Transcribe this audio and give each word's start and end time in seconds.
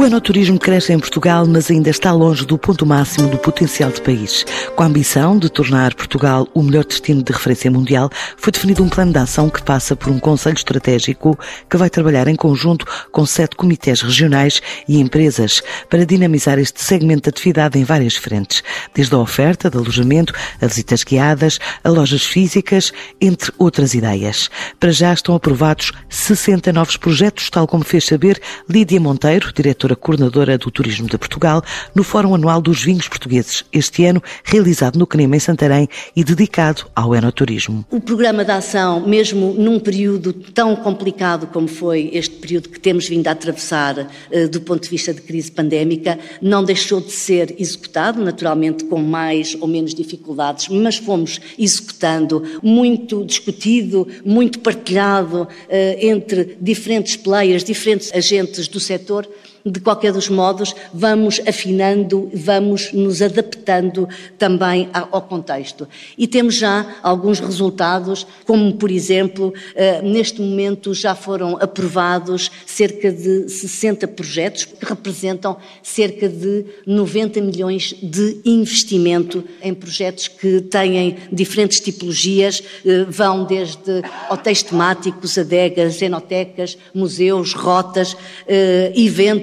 O 0.00 0.04
enoturismo 0.06 0.58
cresce 0.58 0.94
em 0.94 0.98
Portugal, 0.98 1.46
mas 1.46 1.70
ainda 1.70 1.90
está 1.90 2.10
longe 2.10 2.46
do 2.46 2.56
ponto 2.56 2.86
máximo 2.86 3.28
do 3.28 3.36
potencial 3.36 3.90
do 3.90 4.00
país. 4.00 4.46
Com 4.74 4.82
a 4.82 4.86
ambição 4.86 5.38
de 5.38 5.50
tornar 5.50 5.94
Portugal 5.94 6.48
o 6.54 6.62
melhor 6.62 6.86
destino 6.86 7.22
de 7.22 7.30
referência 7.30 7.70
mundial, 7.70 8.08
foi 8.38 8.50
definido 8.50 8.82
um 8.82 8.88
plano 8.88 9.12
de 9.12 9.18
ação 9.18 9.50
que 9.50 9.62
passa 9.62 9.94
por 9.94 10.10
um 10.10 10.18
conselho 10.18 10.54
estratégico 10.54 11.38
que 11.68 11.76
vai 11.76 11.90
trabalhar 11.90 12.28
em 12.28 12.34
conjunto 12.34 12.86
com 13.12 13.26
sete 13.26 13.54
comitês 13.56 14.00
regionais 14.00 14.62
e 14.88 14.98
empresas 14.98 15.62
para 15.90 16.06
dinamizar 16.06 16.58
este 16.58 16.82
segmento 16.82 17.24
de 17.24 17.28
atividade 17.28 17.78
em 17.78 17.84
várias 17.84 18.16
frentes, 18.16 18.64
desde 18.94 19.14
a 19.14 19.18
oferta 19.18 19.68
de 19.68 19.76
alojamento, 19.76 20.32
a 20.62 20.66
visitas 20.66 21.04
guiadas, 21.04 21.58
a 21.84 21.90
lojas 21.90 22.24
físicas, 22.24 22.90
entre 23.20 23.52
outras 23.58 23.92
ideias. 23.92 24.48
Para 24.78 24.92
já 24.92 25.12
estão 25.12 25.34
aprovados 25.34 25.92
60 26.08 26.72
novos 26.72 26.96
projetos, 26.96 27.50
tal 27.50 27.66
como 27.66 27.84
fez 27.84 28.06
saber 28.06 28.40
Lídia 28.66 28.98
Monteiro, 28.98 29.52
diretora 29.52 29.89
diretora 29.90 29.96
coordenadora 29.96 30.58
do 30.58 30.70
Turismo 30.70 31.08
de 31.08 31.18
Portugal, 31.18 31.62
no 31.94 32.02
Fórum 32.02 32.34
Anual 32.34 32.60
dos 32.60 32.82
Vinhos 32.82 33.08
Portugueses, 33.08 33.64
este 33.72 34.04
ano 34.04 34.22
realizado 34.44 34.98
no 34.98 35.06
Canema 35.06 35.36
em 35.36 35.40
Santarém 35.40 35.88
e 36.14 36.22
dedicado 36.22 36.86
ao 36.94 37.14
enoturismo. 37.14 37.84
O 37.90 38.00
programa 38.00 38.44
de 38.44 38.50
ação, 38.50 39.06
mesmo 39.06 39.54
num 39.54 39.78
período 39.78 40.32
tão 40.32 40.76
complicado 40.76 41.46
como 41.46 41.68
foi 41.68 42.10
este 42.12 42.36
período 42.36 42.68
que 42.68 42.80
temos 42.80 43.08
vindo 43.08 43.26
a 43.28 43.32
atravessar 43.32 44.08
eh, 44.30 44.46
do 44.46 44.60
ponto 44.60 44.82
de 44.82 44.88
vista 44.88 45.12
de 45.12 45.20
crise 45.22 45.50
pandémica, 45.50 46.18
não 46.40 46.64
deixou 46.64 47.00
de 47.00 47.12
ser 47.12 47.54
executado, 47.58 48.22
naturalmente 48.22 48.84
com 48.84 49.00
mais 49.00 49.56
ou 49.60 49.66
menos 49.66 49.94
dificuldades, 49.94 50.68
mas 50.68 50.96
fomos 50.96 51.40
executando, 51.58 52.42
muito 52.62 53.24
discutido, 53.24 54.06
muito 54.24 54.60
partilhado 54.60 55.48
eh, 55.68 56.08
entre 56.08 56.56
diferentes 56.60 57.16
players, 57.16 57.64
diferentes 57.64 58.12
agentes 58.12 58.68
do 58.68 58.80
setor 58.80 59.26
de 59.64 59.80
qualquer 59.80 60.12
dos 60.12 60.28
modos, 60.28 60.74
vamos 60.92 61.40
afinando, 61.46 62.30
vamos 62.32 62.92
nos 62.92 63.20
adaptando 63.20 64.08
também 64.38 64.88
ao 64.92 65.22
contexto. 65.22 65.88
E 66.16 66.26
temos 66.26 66.56
já 66.56 66.86
alguns 67.02 67.40
resultados, 67.40 68.26
como 68.46 68.74
por 68.74 68.90
exemplo, 68.90 69.52
eh, 69.74 70.00
neste 70.02 70.40
momento 70.40 70.94
já 70.94 71.14
foram 71.14 71.56
aprovados 71.60 72.50
cerca 72.66 73.12
de 73.12 73.48
60 73.48 74.08
projetos 74.08 74.64
que 74.64 74.84
representam 74.84 75.56
cerca 75.82 76.28
de 76.28 76.64
90 76.86 77.40
milhões 77.40 77.94
de 78.02 78.40
investimento 78.44 79.44
em 79.62 79.74
projetos 79.74 80.28
que 80.28 80.60
têm 80.62 81.16
diferentes 81.30 81.80
tipologias, 81.80 82.62
eh, 82.84 83.04
vão 83.08 83.44
desde 83.44 84.02
hotéis 84.30 84.62
temáticos, 84.62 85.36
adegas, 85.36 86.00
enotecas, 86.00 86.78
museus, 86.94 87.52
rotas, 87.52 88.16
eh, 88.46 88.92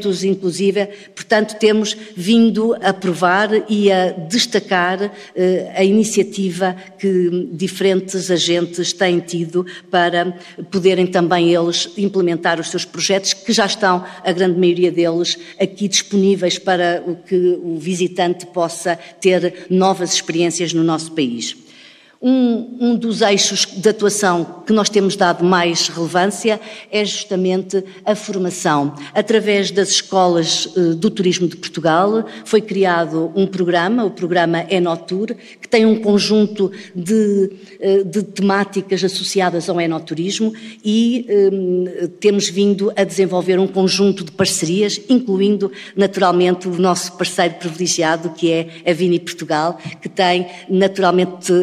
eventos 0.08 0.24
inclusive, 0.24 0.88
portanto, 1.16 1.58
temos 1.60 1.96
vindo 2.16 2.76
a 2.82 2.94
provar 2.94 3.50
e 3.70 3.92
a 3.92 4.12
destacar 4.12 5.12
eh, 5.36 5.74
a 5.76 5.84
iniciativa 5.84 6.76
que 6.98 7.50
diferentes 7.52 8.32
agentes 8.32 8.94
têm 8.94 9.20
tido 9.20 9.66
para 9.90 10.38
poderem 10.72 11.08
também 11.08 11.54
eles 11.54 11.90
implementar 11.98 12.60
os 12.60 12.70
seus 12.70 12.86
projetos, 12.86 13.34
que 13.34 13.52
já 13.52 13.66
estão, 13.66 14.04
a 14.24 14.32
grande 14.32 14.60
maioria 14.60 14.92
deles, 14.92 15.38
aqui 15.60 15.88
disponíveis 15.88 16.58
para 16.58 17.04
que 17.28 17.60
o 17.62 17.78
visitante 17.78 18.46
possa 18.48 18.98
ter 19.20 19.66
novas 19.70 20.14
experiências 20.14 20.74
no 20.74 20.84
nosso 20.84 21.12
país. 21.12 21.67
Um, 22.20 22.78
um, 22.80 22.96
dos 22.96 23.22
eixos 23.22 23.66
de 23.66 23.88
atuação 23.88 24.64
que 24.66 24.74
nós 24.74 24.90
temos 24.90 25.16
dado 25.16 25.46
mais 25.46 25.88
relevância 25.88 26.60
é 26.92 27.06
justamente 27.06 27.84
a 28.04 28.16
formação. 28.16 28.96
Através 29.14 29.70
das 29.70 29.90
escolas 29.90 30.68
eh, 30.76 30.96
do 30.96 31.12
turismo 31.12 31.48
de 31.48 31.56
Portugal 31.56 32.26
foi 32.44 32.60
criado 32.60 33.32
um 33.36 33.46
programa, 33.46 34.04
o 34.04 34.10
programa 34.10 34.66
Enotur, 34.68 35.36
que 35.62 35.68
tem 35.70 35.86
um 35.86 36.02
conjunto 36.02 36.72
de, 36.96 37.52
eh, 37.80 38.04
de 38.04 38.24
temáticas 38.24 39.04
associadas 39.04 39.70
ao 39.70 39.80
enoturismo 39.80 40.52
e 40.84 41.24
eh, 41.30 42.08
temos 42.20 42.50
vindo 42.50 42.92
a 42.96 43.04
desenvolver 43.04 43.60
um 43.60 43.68
conjunto 43.68 44.24
de 44.24 44.32
parcerias, 44.32 45.00
incluindo 45.08 45.72
naturalmente 45.96 46.68
o 46.68 46.80
nosso 46.80 47.14
parceiro 47.14 47.56
privilegiado, 47.56 48.32
que 48.32 48.52
é 48.52 48.68
a 48.90 48.92
Vini 48.92 49.20
Portugal, 49.20 49.78
que 50.02 50.10
tem 50.10 50.48
naturalmente 50.68 51.54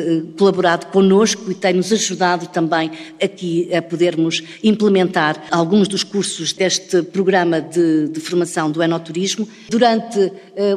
colaborado 0.45 0.87
connosco 0.89 1.51
e 1.51 1.55
tem-nos 1.55 1.91
ajudado 1.91 2.49
também 2.49 2.91
aqui 3.23 3.75
a 3.75 3.81
podermos 3.81 4.43
implementar 4.63 5.43
alguns 5.51 5.89
dos 5.89 6.05
cursos 6.05 6.53
deste 6.53 7.03
programa 7.03 7.63
de, 7.63 8.09
de 8.09 8.21
formação 8.21 8.71
do 8.71 8.83
enoturismo. 8.83 9.49
Durante 9.71 10.19
uh, 10.19 10.33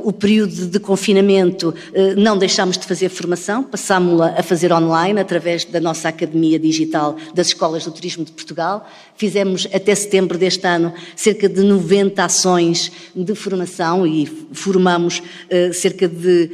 o 0.06 0.14
período 0.14 0.68
de 0.68 0.80
confinamento 0.80 1.70
uh, 1.70 2.18
não 2.18 2.38
deixámos 2.38 2.78
de 2.78 2.86
fazer 2.86 3.10
formação, 3.10 3.62
passámos-la 3.62 4.36
a 4.38 4.44
fazer 4.44 4.72
online 4.72 5.20
através 5.20 5.66
da 5.66 5.82
nossa 5.82 6.08
Academia 6.08 6.58
Digital 6.58 7.18
das 7.34 7.48
Escolas 7.48 7.84
do 7.84 7.92
Turismo 7.92 8.24
de 8.24 8.32
Portugal. 8.32 8.90
Fizemos 9.18 9.68
até 9.74 9.94
setembro 9.96 10.38
deste 10.38 10.66
ano 10.66 10.94
cerca 11.14 11.50
de 11.50 11.62
90 11.62 12.24
ações 12.24 12.90
de 13.14 13.36
formação 13.36 14.08
e 14.08 14.26
formamos 14.54 15.20
uh, 15.20 15.74
cerca 15.74 16.08
de 16.08 16.52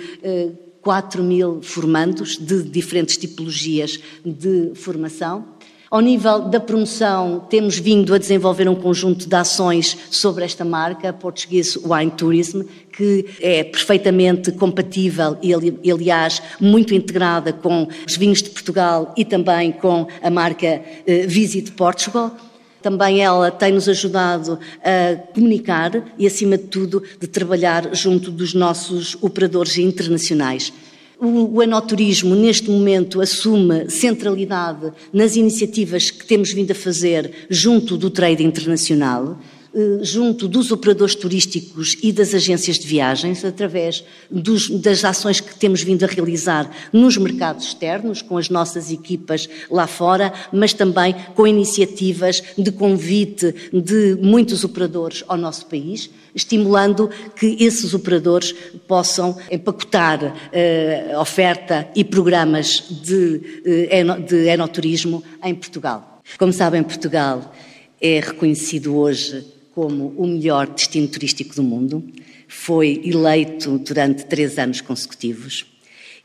4 0.84 1.24
mil 1.24 1.62
formandos 1.64 2.38
de 2.38 2.62
diferentes 2.62 3.18
tipologias 3.18 4.00
de 4.24 4.74
formação. 4.76 5.46
Ao 5.90 6.02
nível 6.02 6.50
da 6.50 6.60
promoção, 6.60 7.46
temos 7.48 7.78
vindo 7.78 8.16
a 8.16 8.18
desenvolver 8.18 8.68
um 8.68 8.74
conjunto 8.74 9.30
de 9.30 9.36
ações 9.36 9.96
sobre 10.10 10.44
esta 10.44 10.66
marca, 10.66 11.14
Portuguese 11.14 11.80
Wine 11.86 12.10
Tourism, 12.10 12.64
que 12.92 13.28
é 13.40 13.64
perfeitamente 13.64 14.52
compatível 14.52 15.38
e, 15.40 15.92
aliás, 15.92 16.42
muito 16.60 16.96
integrada 16.96 17.54
com 17.54 17.88
os 18.08 18.18
vinhos 18.18 18.42
de 18.42 18.50
Portugal 18.50 19.14
e 19.16 19.24
também 19.24 19.72
com 19.72 20.08
a 20.22 20.32
marca 20.32 20.82
eh, 21.06 21.28
Visit 21.28 21.74
Portugal. 21.74 22.36
Também 22.84 23.24
ela 23.24 23.50
tem-nos 23.50 23.88
ajudado 23.88 24.60
a 24.84 25.16
comunicar 25.34 26.04
e, 26.20 26.28
acima 26.28 26.58
de 26.58 26.66
tudo, 26.66 27.02
de 27.18 27.28
trabalhar 27.28 27.96
junto 27.96 28.30
dos 28.30 28.54
nossos 28.54 29.18
operadores 29.22 29.78
internacionais. 29.78 30.74
O 31.18 31.64
enoturismo, 31.64 32.36
neste 32.36 32.70
momento, 32.70 33.22
assume 33.22 33.90
centralidade 33.90 34.92
nas 35.14 35.38
iniciativas 35.38 36.12
que 36.12 36.26
temos 36.26 36.52
vindo 36.52 36.72
a 36.72 36.76
fazer 36.76 37.48
junto 37.50 37.96
do 37.96 38.10
trade 38.10 38.44
internacional. 38.44 39.40
Eh, 39.76 40.04
junto 40.04 40.48
dos 40.48 40.72
operadores 40.72 41.16
turísticos 41.16 41.98
e 42.04 42.14
das 42.14 42.32
agências 42.36 42.78
de 42.78 42.86
viagens, 42.86 43.44
através 43.44 44.04
dos, 44.30 44.70
das 44.70 45.04
ações 45.04 45.40
que 45.40 45.56
temos 45.56 45.82
vindo 45.82 46.04
a 46.04 46.08
realizar 46.08 46.70
nos 46.94 47.18
mercados 47.18 47.66
externos, 47.66 48.22
com 48.22 48.38
as 48.38 48.50
nossas 48.50 48.92
equipas 48.92 49.50
lá 49.72 49.88
fora, 49.88 50.32
mas 50.52 50.74
também 50.74 51.16
com 51.34 51.48
iniciativas 51.48 52.44
de 52.56 52.72
convite 52.72 53.52
de 53.74 54.16
muitos 54.22 54.64
operadores 54.64 55.24
ao 55.28 55.38
nosso 55.38 55.66
país, 55.66 56.08
estimulando 56.36 57.10
que 57.36 57.58
esses 57.60 57.96
operadores 57.96 58.54
possam 58.88 59.36
empacotar 59.50 60.52
eh, 60.52 61.16
oferta 61.18 61.90
e 61.96 62.04
programas 62.04 62.84
de, 63.02 63.42
eh, 63.66 64.04
de 64.20 64.50
enoturismo 64.50 65.24
em 65.44 65.56
Portugal. 65.56 66.22
Como 66.38 66.54
sabem, 66.54 66.84
Portugal 66.84 67.52
é 68.00 68.20
reconhecido 68.20 68.96
hoje 68.96 69.53
como 69.74 70.14
o 70.18 70.28
melhor 70.28 70.68
destino 70.68 71.08
turístico 71.08 71.56
do 71.56 71.64
mundo, 71.64 72.04
foi 72.48 73.02
eleito 73.04 73.80
durante 73.80 74.26
três 74.26 74.58
anos 74.58 74.82
consecutivos. 74.82 75.66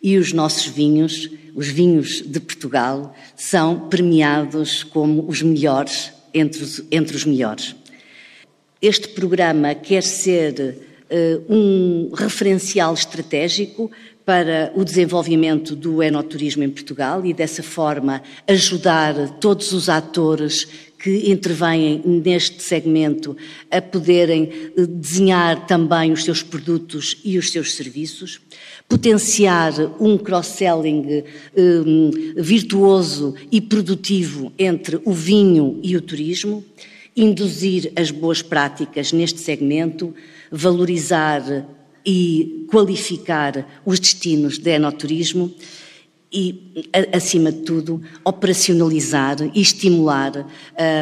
E 0.02 0.16
os 0.16 0.32
nossos 0.32 0.66
vinhos, 0.66 1.30
os 1.54 1.66
vinhos 1.68 2.22
de 2.22 2.38
Portugal, 2.38 3.14
são 3.34 3.88
premiados 3.88 4.84
como 4.84 5.26
os 5.28 5.42
melhores 5.42 6.12
entre 6.32 6.62
os, 6.62 6.82
entre 6.90 7.16
os 7.16 7.24
melhores. 7.24 7.74
Este 8.80 9.08
programa 9.08 9.74
quer 9.74 10.02
ser 10.02 10.78
uh, 11.10 11.52
um 11.52 12.10
referencial 12.14 12.94
estratégico 12.94 13.90
para 14.28 14.70
o 14.76 14.84
desenvolvimento 14.84 15.74
do 15.74 16.02
enoturismo 16.02 16.62
em 16.62 16.68
Portugal 16.68 17.24
e, 17.24 17.32
dessa 17.32 17.62
forma, 17.62 18.22
ajudar 18.46 19.38
todos 19.40 19.72
os 19.72 19.88
atores 19.88 20.68
que 20.98 21.30
intervêm 21.30 22.02
neste 22.04 22.62
segmento 22.62 23.34
a 23.70 23.80
poderem 23.80 24.50
eh, 24.76 24.84
desenhar 24.84 25.66
também 25.66 26.12
os 26.12 26.24
seus 26.24 26.42
produtos 26.42 27.16
e 27.24 27.38
os 27.38 27.50
seus 27.50 27.72
serviços, 27.72 28.38
potenciar 28.86 29.72
um 29.98 30.18
cross-selling 30.18 31.24
um, 31.56 32.10
virtuoso 32.36 33.34
e 33.50 33.62
produtivo 33.62 34.52
entre 34.58 35.00
o 35.06 35.12
vinho 35.12 35.80
e 35.82 35.96
o 35.96 36.02
turismo, 36.02 36.62
induzir 37.16 37.92
as 37.96 38.10
boas 38.10 38.42
práticas 38.42 39.10
neste 39.10 39.40
segmento, 39.40 40.14
valorizar 40.52 41.66
e 42.10 42.64
qualificar 42.70 43.82
os 43.84 44.00
destinos 44.00 44.56
de 44.56 44.70
enoturismo 44.70 45.54
e, 46.32 46.88
acima 47.12 47.52
de 47.52 47.58
tudo, 47.60 48.00
operacionalizar 48.24 49.36
e 49.54 49.60
estimular 49.60 50.32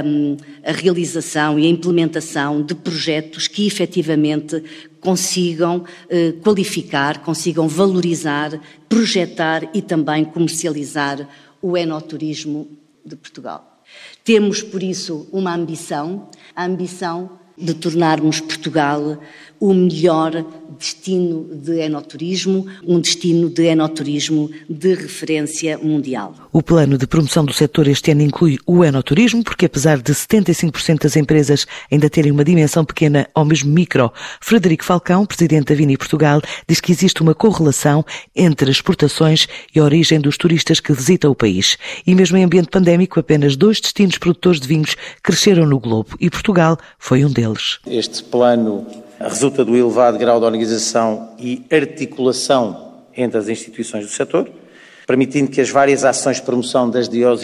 um, 0.04 0.36
a 0.64 0.72
realização 0.72 1.60
e 1.60 1.66
a 1.66 1.68
implementação 1.68 2.60
de 2.60 2.74
projetos 2.74 3.46
que 3.46 3.68
efetivamente 3.68 4.60
consigam 4.98 5.84
uh, 5.84 6.32
qualificar, 6.40 7.22
consigam 7.22 7.68
valorizar, 7.68 8.60
projetar 8.88 9.70
e 9.72 9.80
também 9.80 10.24
comercializar 10.24 11.28
o 11.62 11.76
enoturismo 11.76 12.66
de 13.04 13.14
Portugal. 13.14 13.80
Temos, 14.24 14.60
por 14.60 14.82
isso, 14.82 15.28
uma 15.30 15.54
ambição, 15.54 16.28
a 16.54 16.64
ambição 16.64 17.45
de 17.56 17.74
tornarmos 17.74 18.40
Portugal 18.40 19.18
o 19.58 19.72
melhor 19.72 20.44
destino 20.78 21.48
de 21.54 21.78
enoturismo, 21.80 22.66
um 22.86 23.00
destino 23.00 23.48
de 23.48 23.64
enoturismo 23.64 24.50
de 24.68 24.94
referência 24.94 25.78
mundial. 25.78 26.34
O 26.52 26.62
plano 26.62 26.98
de 26.98 27.06
promoção 27.06 27.44
do 27.44 27.52
setor 27.52 27.88
este 27.88 28.10
ano 28.10 28.22
inclui 28.22 28.58
o 28.66 28.84
enoturismo, 28.84 29.42
porque 29.42 29.66
apesar 29.66 29.98
de 29.98 30.12
75% 30.12 31.02
das 31.02 31.16
empresas 31.16 31.66
ainda 31.90 32.10
terem 32.10 32.32
uma 32.32 32.44
dimensão 32.44 32.84
pequena 32.84 33.26
ou 33.34 33.44
mesmo 33.44 33.72
micro, 33.72 34.12
Frederico 34.40 34.84
Falcão, 34.84 35.24
presidente 35.24 35.66
da 35.66 35.74
Vini 35.74 35.96
Portugal, 35.96 36.42
diz 36.68 36.80
que 36.80 36.92
existe 36.92 37.22
uma 37.22 37.34
correlação 37.34 38.04
entre 38.34 38.70
as 38.70 38.76
exportações 38.76 39.46
e 39.74 39.80
a 39.80 39.84
origem 39.84 40.20
dos 40.20 40.36
turistas 40.36 40.80
que 40.80 40.92
visitam 40.92 41.30
o 41.30 41.34
país. 41.34 41.78
E 42.06 42.14
mesmo 42.14 42.36
em 42.36 42.44
ambiente 42.44 42.68
pandémico, 42.68 43.18
apenas 43.18 43.56
dois 43.56 43.80
destinos 43.80 44.18
produtores 44.18 44.60
de 44.60 44.68
vinhos 44.68 44.96
cresceram 45.22 45.66
no 45.66 45.80
globo 45.80 46.16
e 46.20 46.28
Portugal 46.28 46.78
foi 46.98 47.24
um 47.24 47.30
deles. 47.30 47.45
Este 47.86 48.22
plano 48.24 48.86
resulta 49.20 49.64
do 49.64 49.76
elevado 49.76 50.18
grau 50.18 50.38
de 50.38 50.46
organização 50.46 51.30
e 51.38 51.64
articulação 51.70 52.94
entre 53.16 53.38
as 53.38 53.48
instituições 53.48 54.04
do 54.04 54.10
setor, 54.10 54.50
permitindo 55.06 55.50
que 55.50 55.60
as 55.60 55.70
várias 55.70 56.04
ações 56.04 56.36
de 56.36 56.42
promoção 56.42 56.90
das 56.90 57.08
DOS 57.08 57.42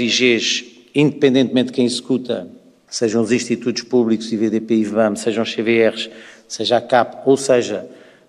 independentemente 0.94 1.68
de 1.68 1.72
quem 1.72 1.86
executa, 1.86 2.46
sejam 2.88 3.22
os 3.22 3.32
institutos 3.32 3.82
públicos, 3.82 4.30
IVDP 4.30 4.74
e 4.74 4.80
IVAM, 4.80 5.16
sejam 5.16 5.42
os 5.42 5.54
CVRs, 5.54 6.10
seja 6.46 6.76
a 6.76 6.80
CAP 6.80 7.26
ou 7.26 7.36
seja 7.36 7.86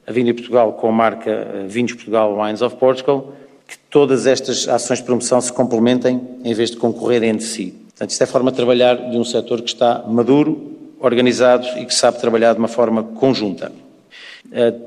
a 0.07 0.11
Vinha 0.11 0.33
Portugal 0.33 0.73
com 0.73 0.87
a 0.87 0.91
marca 0.91 1.29
eh, 1.29 1.65
Vinhos 1.67 1.93
Portugal 1.93 2.37
Wines 2.39 2.61
of 2.61 2.75
Portugal, 2.77 3.33
que 3.67 3.77
todas 3.89 4.25
estas 4.25 4.67
ações 4.67 4.99
de 4.99 5.05
promoção 5.05 5.39
se 5.41 5.51
complementem 5.51 6.21
em 6.43 6.53
vez 6.53 6.71
de 6.71 6.77
concorrerem 6.77 7.31
entre 7.31 7.45
si. 7.45 7.73
Portanto, 7.89 8.09
isto 8.09 8.21
é 8.21 8.23
a 8.23 8.27
forma 8.27 8.51
de 8.51 8.57
trabalhar 8.57 8.95
de 8.95 9.17
um 9.17 9.23
setor 9.23 9.61
que 9.61 9.69
está 9.69 10.03
maduro, 10.07 10.72
organizado 11.03 11.67
e 11.77 11.85
que 11.85 11.93
sabe 11.93 12.19
trabalhar 12.19 12.53
de 12.53 12.59
uma 12.59 12.67
forma 12.67 13.03
conjunta. 13.03 13.71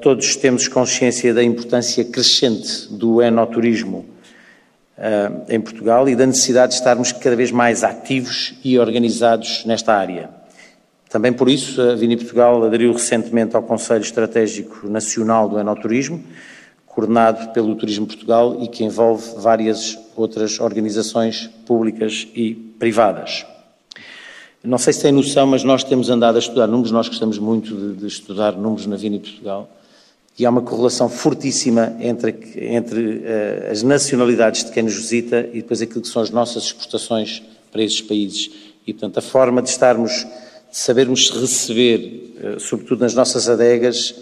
Todos 0.00 0.36
temos 0.36 0.66
consciência 0.68 1.34
da 1.34 1.42
importância 1.42 2.04
crescente 2.04 2.88
do 2.90 3.22
enoturismo 3.22 4.06
eh, 4.98 5.30
em 5.50 5.60
Portugal 5.60 6.08
e 6.08 6.16
da 6.16 6.24
necessidade 6.24 6.72
de 6.72 6.78
estarmos 6.78 7.12
cada 7.12 7.36
vez 7.36 7.50
mais 7.50 7.84
ativos 7.84 8.54
e 8.64 8.78
organizados 8.78 9.62
nesta 9.66 9.92
área. 9.92 10.30
Também 11.10 11.34
por 11.34 11.50
isso, 11.50 11.80
a 11.82 11.94
Vini 11.94 12.16
Portugal 12.16 12.64
aderiu 12.64 12.94
recentemente 12.94 13.54
ao 13.54 13.62
Conselho 13.62 14.00
Estratégico 14.00 14.88
Nacional 14.88 15.50
do 15.50 15.58
Enoturismo, 15.58 16.24
coordenado 16.86 17.52
pelo 17.52 17.74
Turismo 17.74 18.06
Portugal 18.06 18.56
e 18.62 18.68
que 18.68 18.84
envolve 18.84 19.38
várias 19.38 19.98
outras 20.16 20.58
organizações 20.60 21.50
públicas 21.66 22.26
e 22.34 22.54
privadas. 22.54 23.44
Não 24.66 24.78
sei 24.78 24.92
se 24.92 25.02
tem 25.02 25.12
noção, 25.12 25.46
mas 25.46 25.62
nós 25.62 25.84
temos 25.84 26.10
andado 26.10 26.34
a 26.34 26.38
estudar 26.40 26.66
números, 26.66 26.90
nós 26.90 27.06
gostamos 27.06 27.38
muito 27.38 27.72
de, 27.72 28.00
de 28.00 28.06
estudar 28.08 28.56
números 28.56 28.84
na 28.86 28.96
Vini 28.96 29.20
Portugal, 29.20 29.70
e 30.36 30.44
há 30.44 30.50
uma 30.50 30.60
correlação 30.60 31.08
fortíssima 31.08 31.96
entre, 32.00 32.34
entre 32.56 33.00
uh, 33.00 33.70
as 33.70 33.84
nacionalidades 33.84 34.64
de 34.64 34.72
quem 34.72 34.82
nos 34.82 34.94
visita 34.96 35.48
e 35.52 35.62
depois 35.62 35.80
aquilo 35.80 36.02
que 36.02 36.08
são 36.08 36.20
as 36.20 36.30
nossas 36.30 36.64
exportações 36.64 37.44
para 37.70 37.80
esses 37.80 38.00
países. 38.02 38.50
E, 38.84 38.92
portanto, 38.92 39.18
a 39.18 39.22
forma 39.22 39.62
de 39.62 39.68
estarmos, 39.68 40.26
de 40.68 40.76
sabermos 40.76 41.30
receber, 41.30 42.34
uh, 42.42 42.60
sobretudo 42.60 43.02
nas 43.02 43.14
nossas 43.14 43.48
adegas, 43.48 44.16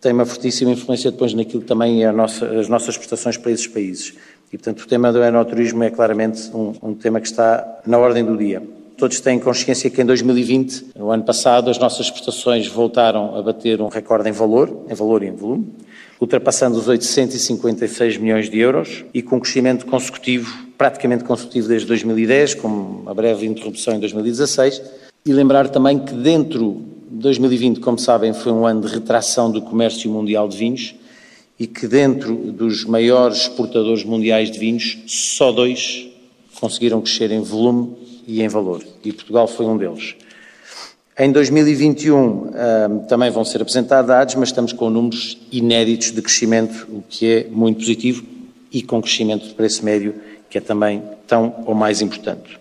tem 0.00 0.12
uma 0.12 0.24
fortíssima 0.24 0.70
influência 0.70 1.10
depois 1.10 1.34
naquilo 1.34 1.60
que 1.60 1.68
também 1.68 2.04
é 2.04 2.12
nossa, 2.12 2.46
as 2.46 2.68
nossas 2.68 2.90
exportações 2.90 3.36
para 3.36 3.50
esses 3.50 3.66
países. 3.66 4.14
E, 4.52 4.56
portanto, 4.56 4.82
o 4.82 4.86
tema 4.86 5.12
do 5.12 5.20
enoturismo 5.20 5.82
é 5.82 5.90
claramente 5.90 6.54
um, 6.54 6.72
um 6.80 6.94
tema 6.94 7.20
que 7.20 7.26
está 7.26 7.80
na 7.84 7.98
ordem 7.98 8.24
do 8.24 8.36
dia. 8.36 8.62
Todos 8.96 9.20
têm 9.20 9.38
consciência 9.38 9.90
que 9.90 10.00
em 10.00 10.04
2020, 10.04 10.92
no 10.96 11.10
ano 11.10 11.24
passado, 11.24 11.70
as 11.70 11.78
nossas 11.78 12.06
exportações 12.06 12.66
voltaram 12.66 13.36
a 13.36 13.42
bater 13.42 13.80
um 13.80 13.88
recorde 13.88 14.28
em 14.28 14.32
valor, 14.32 14.84
em 14.88 14.94
valor 14.94 15.22
e 15.22 15.26
em 15.26 15.34
volume, 15.34 15.66
ultrapassando 16.20 16.78
os 16.78 16.88
856 16.88 18.18
milhões 18.18 18.48
de 18.48 18.58
euros 18.58 19.04
e 19.12 19.22
com 19.22 19.36
um 19.36 19.40
crescimento 19.40 19.86
consecutivo, 19.86 20.56
praticamente 20.78 21.24
consecutivo 21.24 21.68
desde 21.68 21.86
2010, 21.88 22.54
com 22.54 22.68
uma 22.68 23.14
breve 23.14 23.46
interrupção 23.46 23.94
em 23.94 24.00
2016. 24.00 24.82
E 25.24 25.32
lembrar 25.32 25.68
também 25.68 25.98
que 25.98 26.12
dentro 26.12 26.82
de 27.10 27.18
2020, 27.18 27.80
como 27.80 27.98
sabem, 27.98 28.32
foi 28.32 28.52
um 28.52 28.66
ano 28.66 28.82
de 28.82 28.92
retração 28.92 29.50
do 29.50 29.62
comércio 29.62 30.10
mundial 30.10 30.48
de 30.48 30.56
vinhos 30.56 30.94
e 31.58 31.66
que 31.66 31.86
dentro 31.86 32.34
dos 32.34 32.84
maiores 32.84 33.42
exportadores 33.42 34.04
mundiais 34.04 34.50
de 34.50 34.58
vinhos, 34.58 34.98
só 35.06 35.52
dois 35.52 36.08
conseguiram 36.60 37.00
crescer 37.00 37.30
em 37.30 37.40
volume 37.40 38.01
e 38.26 38.42
em 38.42 38.48
valor, 38.48 38.82
e 39.04 39.12
Portugal 39.12 39.46
foi 39.46 39.66
um 39.66 39.76
deles. 39.76 40.14
Em 41.18 41.30
2021 41.30 42.16
um, 42.16 42.98
também 43.06 43.30
vão 43.30 43.44
ser 43.44 43.60
apresentados 43.60 44.08
dados, 44.08 44.34
mas 44.34 44.48
estamos 44.48 44.72
com 44.72 44.88
números 44.88 45.38
inéditos 45.52 46.10
de 46.10 46.22
crescimento, 46.22 46.88
o 46.90 47.02
que 47.06 47.26
é 47.26 47.46
muito 47.50 47.80
positivo, 47.80 48.24
e 48.72 48.82
com 48.82 49.00
crescimento 49.02 49.46
de 49.46 49.54
preço 49.54 49.84
médio, 49.84 50.14
que 50.48 50.56
é 50.56 50.60
também 50.60 51.02
tão 51.26 51.64
ou 51.66 51.74
mais 51.74 52.00
importante. 52.00 52.58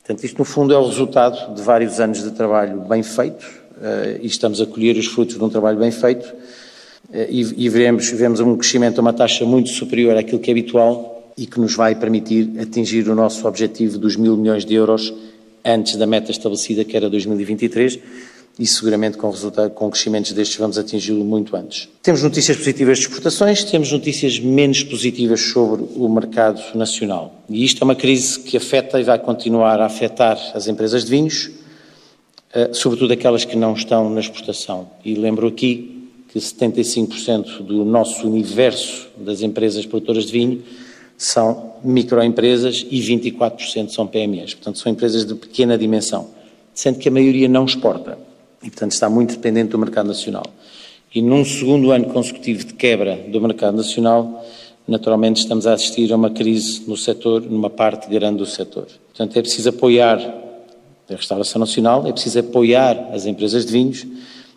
Portanto, 0.00 0.24
isto 0.24 0.38
no 0.38 0.46
fundo 0.46 0.72
é 0.72 0.78
o 0.78 0.86
resultado 0.86 1.54
de 1.54 1.60
vários 1.60 2.00
anos 2.00 2.22
de 2.22 2.30
trabalho 2.30 2.80
bem 2.80 3.02
feito, 3.02 3.44
uh, 3.44 4.18
e 4.22 4.26
estamos 4.26 4.62
a 4.62 4.66
colher 4.66 4.96
os 4.96 5.06
frutos 5.06 5.36
de 5.36 5.44
um 5.44 5.50
trabalho 5.50 5.78
bem 5.78 5.90
feito, 5.90 6.24
uh, 6.24 7.26
e, 7.28 7.66
e 7.66 7.68
veremos, 7.68 8.08
vemos 8.08 8.40
um 8.40 8.56
crescimento 8.56 8.98
a 8.98 9.02
uma 9.02 9.12
taxa 9.12 9.44
muito 9.44 9.68
superior 9.68 10.16
àquilo 10.16 10.38
que 10.38 10.50
é 10.50 10.52
habitual, 10.52 11.13
e 11.36 11.46
que 11.46 11.58
nos 11.58 11.74
vai 11.74 11.94
permitir 11.94 12.52
atingir 12.60 13.08
o 13.08 13.14
nosso 13.14 13.46
objetivo 13.46 13.98
dos 13.98 14.16
mil 14.16 14.36
milhões 14.36 14.64
de 14.64 14.74
euros 14.74 15.12
antes 15.64 15.96
da 15.96 16.06
meta 16.06 16.30
estabelecida, 16.30 16.84
que 16.84 16.96
era 16.96 17.08
2023, 17.08 17.98
e 18.58 18.66
seguramente 18.66 19.16
com, 19.16 19.32
com 19.74 19.90
crescimentos 19.90 20.32
destes 20.32 20.56
vamos 20.58 20.78
atingi-lo 20.78 21.24
muito 21.24 21.56
antes. 21.56 21.88
Temos 22.02 22.22
notícias 22.22 22.56
positivas 22.56 22.98
de 22.98 23.04
exportações, 23.04 23.64
temos 23.64 23.90
notícias 23.90 24.38
menos 24.38 24.84
positivas 24.84 25.40
sobre 25.40 25.84
o 25.96 26.08
mercado 26.08 26.62
nacional. 26.74 27.42
E 27.48 27.64
isto 27.64 27.82
é 27.82 27.84
uma 27.84 27.96
crise 27.96 28.38
que 28.38 28.56
afeta 28.56 29.00
e 29.00 29.02
vai 29.02 29.18
continuar 29.18 29.80
a 29.80 29.86
afetar 29.86 30.38
as 30.54 30.68
empresas 30.68 31.04
de 31.04 31.10
vinhos, 31.10 31.50
eh, 32.52 32.70
sobretudo 32.72 33.12
aquelas 33.12 33.44
que 33.44 33.56
não 33.56 33.74
estão 33.74 34.08
na 34.08 34.20
exportação. 34.20 34.88
E 35.04 35.14
lembro 35.14 35.48
aqui 35.48 36.08
que 36.28 36.38
75% 36.38 37.62
do 37.62 37.84
nosso 37.84 38.28
universo 38.28 39.08
das 39.16 39.42
empresas 39.42 39.84
produtoras 39.84 40.26
de 40.26 40.32
vinho 40.32 40.62
são 41.16 41.74
microempresas 41.82 42.86
e 42.90 43.00
24% 43.00 43.90
são 43.90 44.06
PMEs. 44.06 44.54
Portanto, 44.54 44.78
são 44.78 44.90
empresas 44.90 45.24
de 45.24 45.34
pequena 45.34 45.78
dimensão, 45.78 46.28
sendo 46.72 46.98
que 46.98 47.08
a 47.08 47.12
maioria 47.12 47.48
não 47.48 47.64
exporta 47.64 48.18
e, 48.62 48.70
portanto, 48.70 48.92
está 48.92 49.08
muito 49.08 49.34
dependente 49.34 49.70
do 49.70 49.78
mercado 49.78 50.06
nacional. 50.06 50.44
E 51.14 51.22
num 51.22 51.44
segundo 51.44 51.90
ano 51.92 52.06
consecutivo 52.06 52.64
de 52.64 52.74
quebra 52.74 53.16
do 53.28 53.40
mercado 53.40 53.76
nacional, 53.76 54.44
naturalmente 54.86 55.40
estamos 55.40 55.66
a 55.66 55.74
assistir 55.74 56.12
a 56.12 56.16
uma 56.16 56.30
crise 56.30 56.82
no 56.88 56.96
setor, 56.96 57.42
numa 57.42 57.70
parte 57.70 58.08
grande 58.08 58.38
do 58.38 58.46
setor. 58.46 58.88
Portanto, 59.08 59.36
é 59.38 59.42
preciso 59.42 59.68
apoiar 59.68 60.18
a 61.08 61.14
restauração 61.14 61.60
nacional, 61.60 62.06
é 62.06 62.12
preciso 62.12 62.40
apoiar 62.40 63.10
as 63.12 63.26
empresas 63.26 63.64
de 63.64 63.72
vinhos 63.72 64.06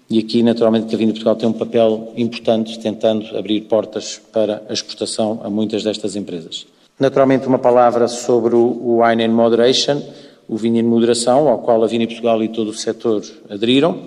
e 0.10 0.20
aqui, 0.20 0.42
naturalmente, 0.42 0.88
que 0.88 0.96
a 0.96 0.98
Vinha 0.98 1.12
Portugal 1.12 1.36
tem 1.36 1.50
um 1.50 1.54
papel 1.54 2.14
importante 2.16 2.80
tentando 2.80 3.38
abrir 3.38 3.62
portas 3.62 4.22
para 4.32 4.64
a 4.70 4.74
exportação 4.74 5.42
a 5.44 5.50
muitas 5.50 5.84
destas 5.84 6.16
empresas. 6.16 6.66
Naturalmente, 6.98 7.46
uma 7.46 7.60
palavra 7.60 8.08
sobre 8.08 8.56
o 8.56 9.02
Wine 9.02 9.26
and 9.26 9.32
Moderation, 9.32 10.02
o 10.48 10.56
vinho 10.56 10.78
em 10.78 10.84
moderação, 10.84 11.50
ao 11.50 11.60
qual 11.60 11.84
a 11.84 11.88
Vinha 11.88 12.08
Portugal 12.08 12.42
e 12.42 12.48
todo 12.48 12.70
o 12.70 12.74
setor 12.74 13.22
aderiram. 13.50 14.00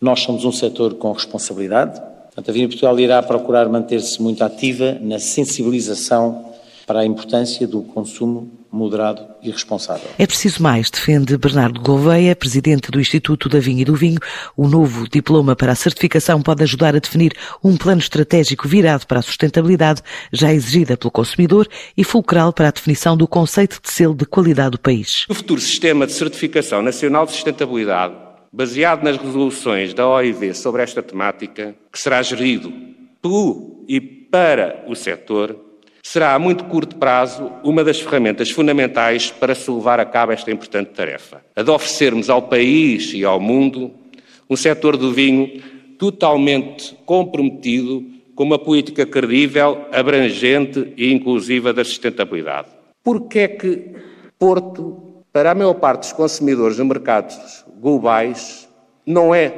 Nós 0.00 0.20
somos 0.20 0.44
um 0.44 0.52
setor 0.52 0.94
com 0.94 1.10
responsabilidade, 1.12 1.98
portanto, 2.00 2.50
a 2.50 2.52
Vinha 2.52 2.68
Portugal 2.68 3.00
irá 3.00 3.22
procurar 3.22 3.66
manter-se 3.68 4.20
muito 4.20 4.44
ativa 4.44 4.98
na 5.00 5.18
sensibilização 5.18 6.44
para 6.86 7.00
a 7.00 7.06
importância 7.06 7.66
do 7.66 7.80
consumo 7.80 8.50
moderado 8.70 9.26
e 9.42 9.50
responsável. 9.50 10.08
É 10.18 10.26
preciso 10.26 10.62
mais, 10.62 10.90
defende 10.90 11.36
Bernardo 11.36 11.80
Gouveia, 11.80 12.34
presidente 12.36 12.90
do 12.90 13.00
Instituto 13.00 13.48
da 13.48 13.58
Vinha 13.58 13.82
e 13.82 13.84
do 13.84 13.94
Vinho. 13.94 14.18
O 14.56 14.68
novo 14.68 15.08
diploma 15.08 15.56
para 15.56 15.72
a 15.72 15.74
certificação 15.74 16.42
pode 16.42 16.62
ajudar 16.62 16.94
a 16.94 16.98
definir 16.98 17.32
um 17.62 17.76
plano 17.76 18.00
estratégico 18.00 18.68
virado 18.68 19.06
para 19.06 19.20
a 19.20 19.22
sustentabilidade, 19.22 20.02
já 20.32 20.52
exigida 20.52 20.96
pelo 20.96 21.10
consumidor, 21.10 21.68
e 21.96 22.04
fulcral 22.04 22.52
para 22.52 22.68
a 22.68 22.70
definição 22.72 23.16
do 23.16 23.26
conceito 23.26 23.80
de 23.82 23.90
selo 23.90 24.14
de 24.14 24.26
qualidade 24.26 24.72
do 24.72 24.80
país. 24.80 25.26
O 25.28 25.34
futuro 25.34 25.60
sistema 25.60 26.06
de 26.06 26.12
certificação 26.12 26.82
nacional 26.82 27.26
de 27.26 27.32
sustentabilidade, 27.32 28.14
baseado 28.52 29.02
nas 29.02 29.16
resoluções 29.16 29.92
da 29.92 30.06
OIV 30.06 30.54
sobre 30.54 30.82
esta 30.82 31.02
temática, 31.02 31.74
que 31.92 31.98
será 31.98 32.22
gerido 32.22 32.72
pelo 33.20 33.84
e 33.88 34.00
para 34.00 34.84
o 34.88 34.94
setor, 34.94 35.65
será 36.08 36.34
a 36.34 36.38
muito 36.38 36.66
curto 36.66 36.94
prazo 36.94 37.50
uma 37.64 37.82
das 37.82 38.00
ferramentas 38.00 38.48
fundamentais 38.48 39.32
para 39.32 39.56
se 39.56 39.68
levar 39.68 39.98
a 39.98 40.04
cabo 40.04 40.30
esta 40.30 40.52
importante 40.52 40.90
tarefa. 40.90 41.42
A 41.56 41.64
de 41.64 41.70
oferecermos 41.70 42.30
ao 42.30 42.42
país 42.42 43.12
e 43.12 43.24
ao 43.24 43.40
mundo 43.40 43.90
um 44.48 44.54
setor 44.54 44.96
do 44.96 45.12
vinho 45.12 45.60
totalmente 45.98 46.96
comprometido 47.04 48.04
com 48.36 48.44
uma 48.44 48.56
política 48.56 49.04
credível, 49.04 49.84
abrangente 49.90 50.94
e 50.96 51.12
inclusiva 51.12 51.72
da 51.72 51.84
sustentabilidade. 51.84 52.68
Por 53.02 53.26
que 53.26 53.40
é 53.40 53.48
que 53.48 53.96
Porto, 54.38 55.24
para 55.32 55.50
a 55.50 55.54
maior 55.56 55.74
parte 55.74 56.02
dos 56.02 56.12
consumidores 56.12 56.78
no 56.78 56.84
mercados 56.84 57.64
globais, 57.80 58.68
não 59.04 59.34
é 59.34 59.48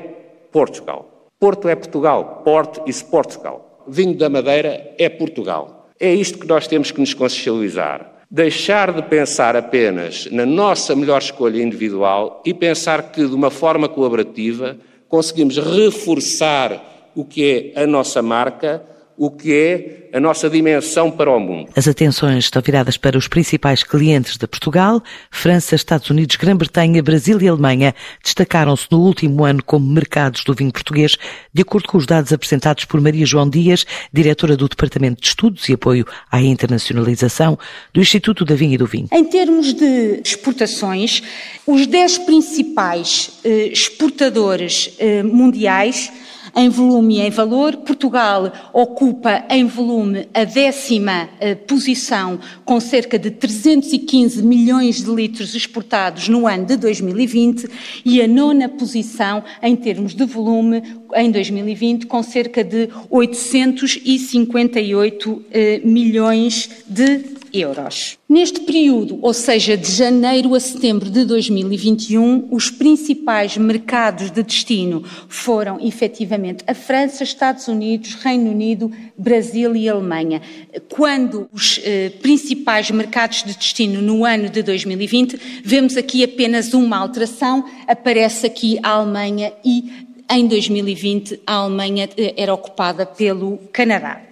Portugal? 0.50 1.28
Porto 1.38 1.68
é 1.68 1.76
Portugal. 1.76 2.40
Porto 2.42 2.82
is 2.86 3.02
Portugal. 3.02 3.84
Vinho 3.86 4.16
da 4.16 4.30
Madeira 4.30 4.94
é 4.96 5.10
Portugal. 5.10 5.77
É 6.00 6.12
isto 6.14 6.38
que 6.38 6.46
nós 6.46 6.66
temos 6.66 6.90
que 6.90 7.00
nos 7.00 7.14
consciencializar. 7.14 8.12
Deixar 8.30 8.92
de 8.92 9.02
pensar 9.02 9.56
apenas 9.56 10.28
na 10.30 10.44
nossa 10.44 10.94
melhor 10.94 11.20
escolha 11.20 11.62
individual 11.62 12.42
e 12.44 12.52
pensar 12.52 13.10
que, 13.10 13.26
de 13.26 13.34
uma 13.34 13.50
forma 13.50 13.88
colaborativa, 13.88 14.76
conseguimos 15.08 15.56
reforçar 15.56 17.10
o 17.14 17.24
que 17.24 17.72
é 17.74 17.82
a 17.82 17.86
nossa 17.86 18.22
marca 18.22 18.82
o 19.18 19.32
que 19.32 19.52
é 19.52 20.08
a 20.12 20.20
nossa 20.20 20.48
dimensão 20.48 21.10
para 21.10 21.30
o 21.30 21.40
mundo. 21.40 21.70
As 21.74 21.88
atenções 21.88 22.44
estão 22.44 22.62
viradas 22.62 22.96
para 22.96 23.18
os 23.18 23.26
principais 23.26 23.82
clientes 23.82 24.36
de 24.36 24.46
Portugal. 24.46 25.02
França, 25.30 25.74
Estados 25.74 26.08
Unidos, 26.08 26.36
Grã-Bretanha, 26.36 27.02
Brasil 27.02 27.40
e 27.42 27.48
Alemanha 27.48 27.94
destacaram-se 28.22 28.86
no 28.90 29.00
último 29.00 29.44
ano 29.44 29.62
como 29.62 29.92
mercados 29.92 30.44
do 30.44 30.54
vinho 30.54 30.72
português, 30.72 31.16
de 31.52 31.62
acordo 31.62 31.88
com 31.88 31.98
os 31.98 32.06
dados 32.06 32.32
apresentados 32.32 32.84
por 32.84 33.00
Maria 33.00 33.26
João 33.26 33.50
Dias, 33.50 33.84
diretora 34.12 34.56
do 34.56 34.68
Departamento 34.68 35.20
de 35.20 35.26
Estudos 35.26 35.68
e 35.68 35.72
Apoio 35.72 36.06
à 36.30 36.40
Internacionalização 36.40 37.58
do 37.92 38.00
Instituto 38.00 38.44
da 38.44 38.54
Vinha 38.54 38.76
e 38.76 38.78
do 38.78 38.86
Vinho. 38.86 39.08
Em 39.12 39.24
termos 39.24 39.74
de 39.74 40.20
exportações, 40.24 41.22
os 41.66 41.88
10 41.88 42.18
principais 42.18 43.40
eh, 43.44 43.66
exportadores 43.66 44.94
eh, 44.98 45.24
mundiais 45.24 46.10
em 46.54 46.68
volume 46.68 47.16
e 47.16 47.20
em 47.20 47.30
valor. 47.30 47.78
Portugal 47.78 48.52
ocupa 48.72 49.44
em 49.50 49.66
volume 49.66 50.28
a 50.34 50.44
décima 50.44 51.28
eh, 51.40 51.54
posição, 51.54 52.38
com 52.64 52.80
cerca 52.80 53.18
de 53.18 53.30
315 53.30 54.42
milhões 54.42 55.02
de 55.02 55.10
litros 55.10 55.54
exportados 55.54 56.28
no 56.28 56.46
ano 56.46 56.66
de 56.66 56.76
2020, 56.76 57.66
e 58.04 58.20
a 58.22 58.28
nona 58.28 58.68
posição 58.68 59.42
em 59.62 59.74
termos 59.76 60.14
de 60.14 60.24
volume 60.24 60.82
em 61.14 61.30
2020, 61.30 62.06
com 62.06 62.22
cerca 62.22 62.62
de 62.62 62.90
858 63.10 65.44
eh, 65.50 65.80
milhões 65.84 66.70
de 66.86 67.37
euros. 67.52 68.18
Neste 68.28 68.60
período, 68.60 69.18
ou 69.22 69.32
seja, 69.32 69.76
de 69.76 69.90
janeiro 69.90 70.54
a 70.54 70.60
setembro 70.60 71.10
de 71.10 71.24
2021, 71.24 72.48
os 72.50 72.70
principais 72.70 73.56
mercados 73.56 74.30
de 74.30 74.42
destino 74.42 75.02
foram 75.28 75.78
efetivamente 75.80 76.62
a 76.66 76.74
França, 76.74 77.24
Estados 77.24 77.68
Unidos, 77.68 78.14
Reino 78.14 78.50
Unido, 78.50 78.90
Brasil 79.16 79.74
e 79.74 79.88
Alemanha. 79.88 80.42
Quando 80.88 81.48
os 81.52 81.80
eh, 81.82 82.10
principais 82.20 82.90
mercados 82.90 83.42
de 83.42 83.54
destino 83.56 84.02
no 84.02 84.24
ano 84.24 84.48
de 84.48 84.62
2020, 84.62 85.62
vemos 85.64 85.96
aqui 85.96 86.22
apenas 86.22 86.74
uma 86.74 86.98
alteração, 86.98 87.64
aparece 87.86 88.46
aqui 88.46 88.78
a 88.82 88.90
Alemanha 88.90 89.52
e 89.64 90.06
em 90.30 90.46
2020 90.46 91.40
a 91.46 91.54
Alemanha 91.54 92.08
eh, 92.16 92.34
era 92.36 92.52
ocupada 92.52 93.06
pelo 93.06 93.58
Canadá 93.72 94.27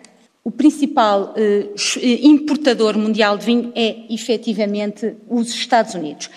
o 0.47 0.51
principal 0.53 1.35
eh, 1.37 1.71
importador 2.23 2.97
mundial 2.97 3.37
de 3.37 3.45
vinho 3.45 3.73
é 3.75 4.05
efetivamente 4.09 5.17
os 5.29 5.49
Estados 5.49 5.93
Unidos. 5.95 6.31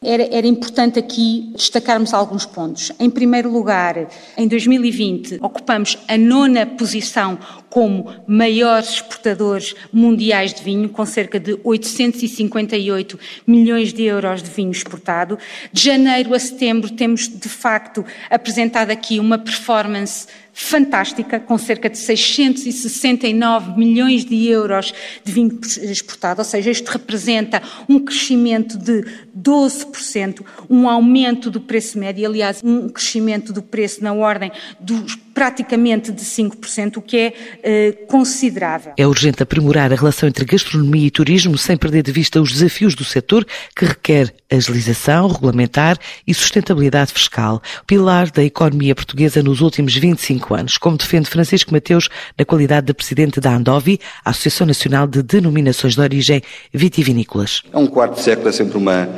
Era, 0.00 0.22
era, 0.32 0.46
importante 0.46 0.96
aqui 0.96 1.50
destacarmos 1.56 2.14
alguns 2.14 2.46
pontos. 2.46 2.92
Em 3.00 3.10
primeiro 3.10 3.50
lugar, 3.50 4.08
em 4.36 4.46
2020, 4.46 5.40
ocupamos 5.42 5.98
a 6.06 6.16
nona 6.16 6.66
posição 6.66 7.36
como 7.68 8.08
maiores 8.28 8.90
exportadores 8.90 9.74
mundiais 9.92 10.54
de 10.54 10.62
vinho, 10.62 10.88
com 10.88 11.04
cerca 11.04 11.40
de 11.40 11.58
858 11.64 13.18
milhões 13.44 13.92
de 13.92 14.04
euros 14.04 14.40
de 14.40 14.50
vinho 14.50 14.70
exportado. 14.70 15.36
De 15.72 15.82
janeiro 15.82 16.32
a 16.32 16.38
setembro, 16.38 16.90
temos 16.92 17.26
de 17.26 17.48
facto 17.48 18.04
apresentado 18.30 18.92
aqui 18.92 19.18
uma 19.18 19.36
performance 19.36 20.28
fantástica, 20.60 21.38
com 21.38 21.56
cerca 21.56 21.88
de 21.88 21.96
669 21.96 23.78
milhões 23.78 24.24
de 24.24 24.48
euros 24.48 24.92
de 25.24 25.30
vinho 25.30 25.56
exportado, 25.82 26.40
ou 26.40 26.44
seja, 26.44 26.68
isto 26.68 26.88
representa 26.88 27.62
um 27.88 28.00
crescimento 28.00 28.76
de 28.76 29.04
12%, 29.38 30.44
um 30.68 30.88
aumento 30.88 31.48
do 31.48 31.60
preço 31.60 31.96
médio, 31.96 32.26
aliás, 32.26 32.60
um 32.64 32.88
crescimento 32.88 33.52
do 33.52 33.62
preço 33.62 34.02
na 34.02 34.12
ordem 34.12 34.50
dos 34.80 35.14
praticamente 35.38 36.10
de 36.10 36.24
5%, 36.24 36.96
o 36.96 37.00
que 37.00 37.16
é 37.16 37.32
eh, 37.62 37.92
considerável. 38.08 38.92
É 38.96 39.06
urgente 39.06 39.40
aprimorar 39.40 39.92
a 39.92 39.94
relação 39.94 40.28
entre 40.28 40.44
gastronomia 40.44 41.06
e 41.06 41.12
turismo 41.12 41.56
sem 41.56 41.76
perder 41.76 42.02
de 42.02 42.10
vista 42.10 42.40
os 42.40 42.50
desafios 42.50 42.96
do 42.96 43.04
setor 43.04 43.46
que 43.76 43.84
requer 43.84 44.34
agilização 44.50 45.28
regulamentar 45.28 45.96
e 46.26 46.34
sustentabilidade 46.34 47.12
fiscal, 47.12 47.62
pilar 47.86 48.32
da 48.32 48.42
economia 48.42 48.96
portuguesa 48.96 49.40
nos 49.40 49.60
últimos 49.60 49.94
25 49.94 50.56
anos, 50.56 50.76
como 50.76 50.96
defende 50.96 51.30
Francisco 51.30 51.72
Mateus 51.72 52.08
na 52.36 52.44
qualidade 52.44 52.88
de 52.88 52.94
presidente 52.94 53.40
da 53.40 53.54
Andovi, 53.54 54.00
Associação 54.24 54.66
Nacional 54.66 55.06
de 55.06 55.22
Denominações 55.22 55.94
de 55.94 56.00
Origem 56.00 56.42
Vitivinícolas. 56.74 57.62
É 57.72 57.78
um 57.78 57.86
quarto 57.86 58.20
século, 58.20 58.48
é 58.48 58.52
sempre 58.52 58.76
uma 58.76 59.08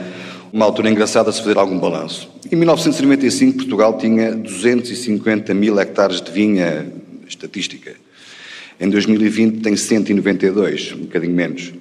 uma 0.52 0.64
altura 0.64 0.90
engraçada 0.90 1.30
se 1.30 1.42
fazer 1.42 1.56
algum 1.58 1.78
balanço. 1.78 2.28
Em 2.50 2.56
1995, 2.56 3.58
Portugal 3.58 3.96
tinha 3.96 4.34
250 4.34 5.54
mil 5.54 5.78
hectares 5.78 6.20
de 6.20 6.30
vinha 6.30 6.92
estatística. 7.26 7.94
Em 8.80 8.88
2020 8.88 9.60
tem 9.60 9.76
192, 9.76 10.92
um 10.92 11.00
bocadinho 11.02 11.34
menos. 11.34 11.72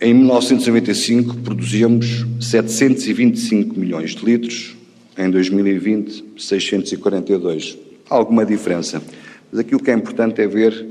Em 0.00 0.14
1995 0.14 1.36
produzíamos 1.38 2.26
725 2.40 3.78
milhões 3.78 4.14
de 4.14 4.24
litros, 4.24 4.76
em 5.16 5.30
2020 5.30 6.24
642. 6.36 7.78
Há 8.08 8.14
alguma 8.14 8.44
diferença. 8.46 9.02
Mas 9.50 9.60
aqui 9.60 9.74
o 9.74 9.78
que 9.78 9.90
é 9.90 9.94
importante 9.94 10.40
é 10.40 10.46
ver 10.46 10.86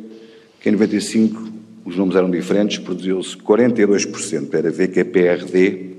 que 0.61 0.69
em 0.69 0.71
95 0.73 1.51
os 1.85 1.95
números 1.95 2.17
eram 2.17 2.29
diferentes, 2.29 2.77
produziu-se 2.77 3.37
42%, 3.37 4.53
era 4.53 4.69
VQPRD, 4.69 5.96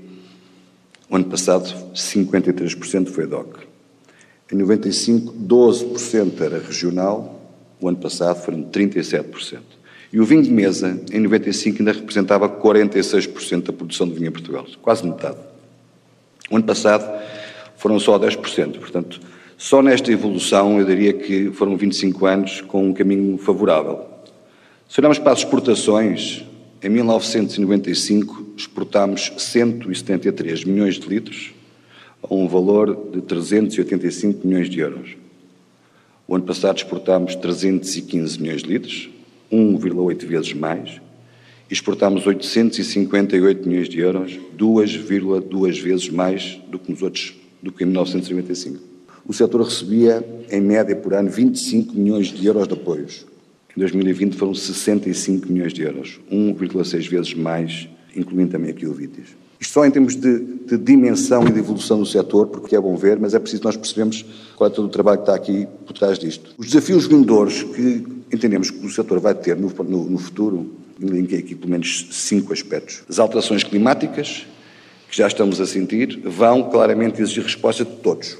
o 1.09 1.15
ano 1.15 1.25
passado, 1.25 1.73
53% 1.93 3.07
foi 3.07 3.25
DOC. 3.25 3.67
Em 4.51 4.55
95, 4.55 5.33
12% 5.33 6.41
era 6.41 6.59
regional, 6.59 7.39
o 7.81 7.87
ano 7.87 7.97
passado 7.97 8.43
foram 8.43 8.63
37%. 8.63 9.59
E 10.11 10.19
o 10.19 10.25
vinho 10.25 10.43
de 10.43 10.51
mesa, 10.51 10.99
em 11.11 11.19
95, 11.19 11.79
ainda 11.79 11.91
representava 11.91 12.49
46% 12.49 13.63
da 13.63 13.73
produção 13.73 14.07
de 14.07 14.15
vinho 14.15 14.27
em 14.27 14.31
Portugal, 14.31 14.65
quase 14.81 15.05
metade. 15.05 15.37
O 16.49 16.55
ano 16.55 16.65
passado 16.65 17.07
foram 17.77 17.99
só 17.99 18.17
10%. 18.17 18.79
Portanto, 18.79 19.19
só 19.57 19.81
nesta 19.81 20.11
evolução 20.11 20.79
eu 20.79 20.85
diria 20.85 21.13
que 21.13 21.51
foram 21.51 21.77
25 21.77 22.25
anos 22.25 22.61
com 22.61 22.87
um 22.87 22.93
caminho 22.93 23.37
favorável. 23.37 24.05
Se 24.87 24.99
olharmos 24.99 25.19
para 25.19 25.31
as 25.31 25.39
exportações, 25.39 26.43
em 26.81 26.89
1995, 26.89 28.48
exportámos 28.59 29.31
173 29.37 30.65
milhões 30.65 30.95
de 30.95 31.07
litros 31.07 31.53
a 32.21 32.33
um 32.33 32.47
valor 32.47 33.09
de 33.11 33.21
385 33.21 34.45
milhões 34.45 34.69
de 34.69 34.79
euros. 34.79 35.15
O 36.27 36.35
ano 36.35 36.43
passado 36.43 36.77
exportámos 36.77 37.35
315 37.35 38.41
milhões 38.41 38.61
de 38.61 38.69
litros, 38.69 39.09
1,8 39.51 40.25
vezes 40.25 40.53
mais, 40.53 41.01
e 41.69 41.73
exportámos 41.73 42.27
858 42.27 43.67
milhões 43.67 43.87
de 43.87 43.99
euros, 43.99 44.37
2,2 44.57 45.81
vezes 45.81 46.09
mais 46.09 46.59
do 46.67 46.77
que 46.77 46.91
nos 46.91 47.01
outros, 47.01 47.33
do 47.63 47.71
que 47.71 47.83
em 47.83 47.87
1995. 47.87 48.83
O 49.25 49.33
setor 49.33 49.61
recebia, 49.61 50.25
em 50.51 50.59
média 50.59 50.95
por 50.95 51.13
ano, 51.13 51.29
25 51.29 51.95
milhões 51.95 52.27
de 52.27 52.45
euros 52.45 52.67
de 52.67 52.73
apoios. 52.73 53.25
Em 53.75 53.79
2020 53.79 54.35
foram 54.35 54.53
65 54.53 55.51
milhões 55.51 55.73
de 55.73 55.83
euros, 55.83 56.19
1,6 56.29 57.07
vezes 57.07 57.33
mais, 57.33 57.87
incluindo 58.15 58.51
também 58.51 58.71
aqui 58.71 58.85
o 58.85 58.93
Vitis. 58.93 59.35
Isto 59.59 59.73
só 59.73 59.85
em 59.85 59.91
termos 59.91 60.15
de, 60.15 60.39
de, 60.39 60.77
dimensão 60.77 61.45
e 61.45 61.51
de 61.51 61.59
evolução 61.59 61.99
do 61.99 62.05
setor, 62.05 62.47
porque 62.47 62.75
é 62.75 62.79
bom 62.79 62.95
ver, 62.95 63.19
mas 63.19 63.33
é 63.33 63.39
preciso 63.39 63.63
nós 63.63 63.75
percebermos 63.75 64.25
qual 64.55 64.69
é 64.69 64.73
todo 64.73 64.85
o 64.85 64.89
trabalho 64.89 65.17
que 65.17 65.23
está 65.23 65.35
aqui 65.35 65.67
por 65.85 65.93
trás 65.93 66.17
disto. 66.17 66.51
Os 66.57 66.67
desafios 66.67 67.07
vendedores 67.07 67.63
que 67.63 68.05
entendemos 68.31 68.71
que 68.71 68.85
o 68.85 68.89
setor 68.89 69.19
vai 69.19 69.33
ter 69.33 69.57
no, 69.57 69.69
no, 69.69 70.09
no 70.11 70.17
futuro, 70.17 70.71
linkei 70.97 71.39
aqui 71.39 71.55
pelo 71.55 71.71
menos 71.71 72.07
cinco 72.11 72.53
aspectos. 72.53 73.03
As 73.09 73.19
alterações 73.19 73.63
climáticas, 73.63 74.45
que 75.09 75.17
já 75.17 75.27
estamos 75.27 75.59
a 75.59 75.65
sentir, 75.65 76.21
vão 76.23 76.69
claramente 76.69 77.21
exigir 77.21 77.43
resposta 77.43 77.83
de 77.83 77.91
todos. 77.97 78.37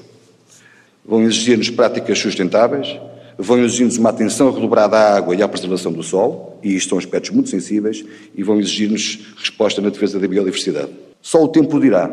Vão 1.04 1.22
exigir-nos 1.22 1.68
práticas 1.68 2.18
sustentáveis, 2.18 2.98
vão 3.40 3.58
exigir-nos 3.58 3.98
uma 3.98 4.10
atenção 4.10 4.50
redobrada 4.50 4.96
à 4.96 5.16
água 5.16 5.34
e 5.34 5.42
à 5.42 5.48
preservação 5.48 5.92
do 5.92 6.02
solo, 6.02 6.54
e 6.62 6.74
isto 6.74 6.90
são 6.90 6.98
aspectos 6.98 7.30
muito 7.30 7.48
sensíveis, 7.48 8.04
e 8.34 8.42
vão 8.42 8.58
exigir-nos 8.60 9.34
resposta 9.36 9.80
na 9.80 9.90
defesa 9.90 10.18
da 10.18 10.28
biodiversidade. 10.28 10.90
Só 11.20 11.42
o 11.42 11.48
tempo 11.48 11.80
dirá. 11.80 12.10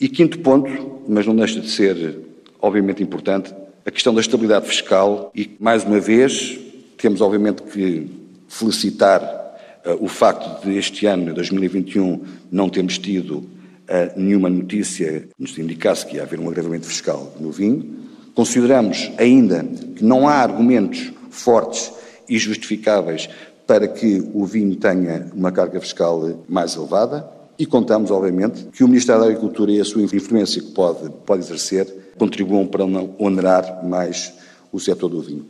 E 0.00 0.08
quinto 0.08 0.38
ponto, 0.40 1.02
mas 1.08 1.26
não 1.26 1.36
deixa 1.36 1.60
de 1.60 1.70
ser 1.70 2.24
obviamente 2.64 3.02
importante, 3.02 3.54
a 3.84 3.90
questão 3.90 4.14
da 4.14 4.22
estabilidade 4.22 4.66
fiscal 4.66 5.30
e, 5.34 5.54
mais 5.60 5.84
uma 5.84 6.00
vez, 6.00 6.58
temos 6.96 7.20
obviamente 7.20 7.62
que 7.62 8.10
felicitar 8.48 9.20
uh, 9.84 10.02
o 10.02 10.08
facto 10.08 10.64
de 10.64 10.74
este 10.78 11.04
ano, 11.04 11.34
2021, 11.34 12.22
não 12.50 12.70
termos 12.70 12.96
tido 12.96 13.40
uh, 13.40 13.46
nenhuma 14.16 14.48
notícia 14.48 15.20
que 15.20 15.28
nos 15.38 15.58
indicasse 15.58 16.06
que 16.06 16.16
ia 16.16 16.22
haver 16.22 16.40
um 16.40 16.48
agravamento 16.48 16.86
fiscal 16.86 17.34
no 17.38 17.52
vinho. 17.52 18.03
Consideramos 18.34 19.12
ainda 19.16 19.64
que 19.94 20.04
não 20.04 20.26
há 20.26 20.34
argumentos 20.34 21.12
fortes 21.30 21.92
e 22.28 22.36
justificáveis 22.38 23.28
para 23.66 23.86
que 23.86 24.28
o 24.34 24.44
vinho 24.44 24.76
tenha 24.76 25.30
uma 25.34 25.52
carga 25.52 25.80
fiscal 25.80 26.40
mais 26.48 26.74
elevada 26.74 27.28
e 27.58 27.64
contamos, 27.64 28.10
obviamente, 28.10 28.64
que 28.72 28.82
o 28.82 28.88
Ministério 28.88 29.22
da 29.22 29.28
Agricultura 29.28 29.70
e 29.70 29.80
a 29.80 29.84
sua 29.84 30.02
influência 30.02 30.60
que 30.60 30.72
pode, 30.72 31.08
pode 31.24 31.42
exercer 31.42 32.12
contribuam 32.18 32.66
para 32.66 32.86
não 32.86 33.14
onerar 33.18 33.84
mais 33.84 34.34
o 34.72 34.80
setor 34.80 35.08
do 35.08 35.20
vinho. 35.20 35.46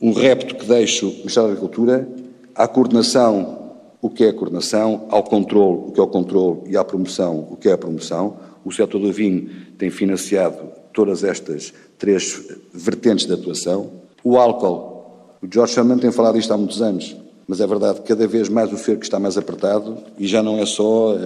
Um 0.00 0.12
repto 0.12 0.54
que 0.54 0.66
deixo 0.66 1.06
ao 1.06 1.12
Ministério 1.12 1.48
da 1.48 1.54
Agricultura 1.54 2.08
à 2.54 2.68
coordenação, 2.68 3.58
o 4.00 4.10
que 4.10 4.24
é 4.24 4.28
a 4.28 4.32
coordenação, 4.32 5.06
ao 5.10 5.22
controle, 5.22 5.88
o 5.88 5.92
que 5.92 6.00
é 6.00 6.02
o 6.02 6.06
controle 6.06 6.60
e 6.66 6.76
à 6.76 6.84
promoção, 6.84 7.46
o 7.50 7.56
que 7.56 7.68
é 7.68 7.72
a 7.72 7.78
promoção. 7.78 8.36
O 8.64 8.70
setor 8.70 8.98
do 8.98 9.12
vinho 9.12 9.48
tem 9.78 9.90
financiado 9.90 10.79
todas 10.92 11.24
estas 11.24 11.72
três 11.98 12.40
vertentes 12.72 13.26
de 13.26 13.32
atuação. 13.32 13.90
O 14.22 14.36
álcool, 14.36 15.36
o 15.42 15.46
George 15.52 15.74
Sherman 15.74 15.98
tem 15.98 16.10
falado 16.12 16.38
isto 16.38 16.52
há 16.52 16.56
muitos 16.56 16.82
anos, 16.82 17.16
mas 17.46 17.60
é 17.60 17.66
verdade 17.66 18.00
que 18.00 18.08
cada 18.08 18.26
vez 18.26 18.48
mais 18.48 18.72
o 18.72 18.76
cerco 18.76 19.02
está 19.02 19.18
mais 19.18 19.36
apertado 19.36 19.98
e 20.18 20.26
já 20.26 20.42
não 20.42 20.58
é 20.58 20.66
só 20.66 21.14
eh, 21.14 21.18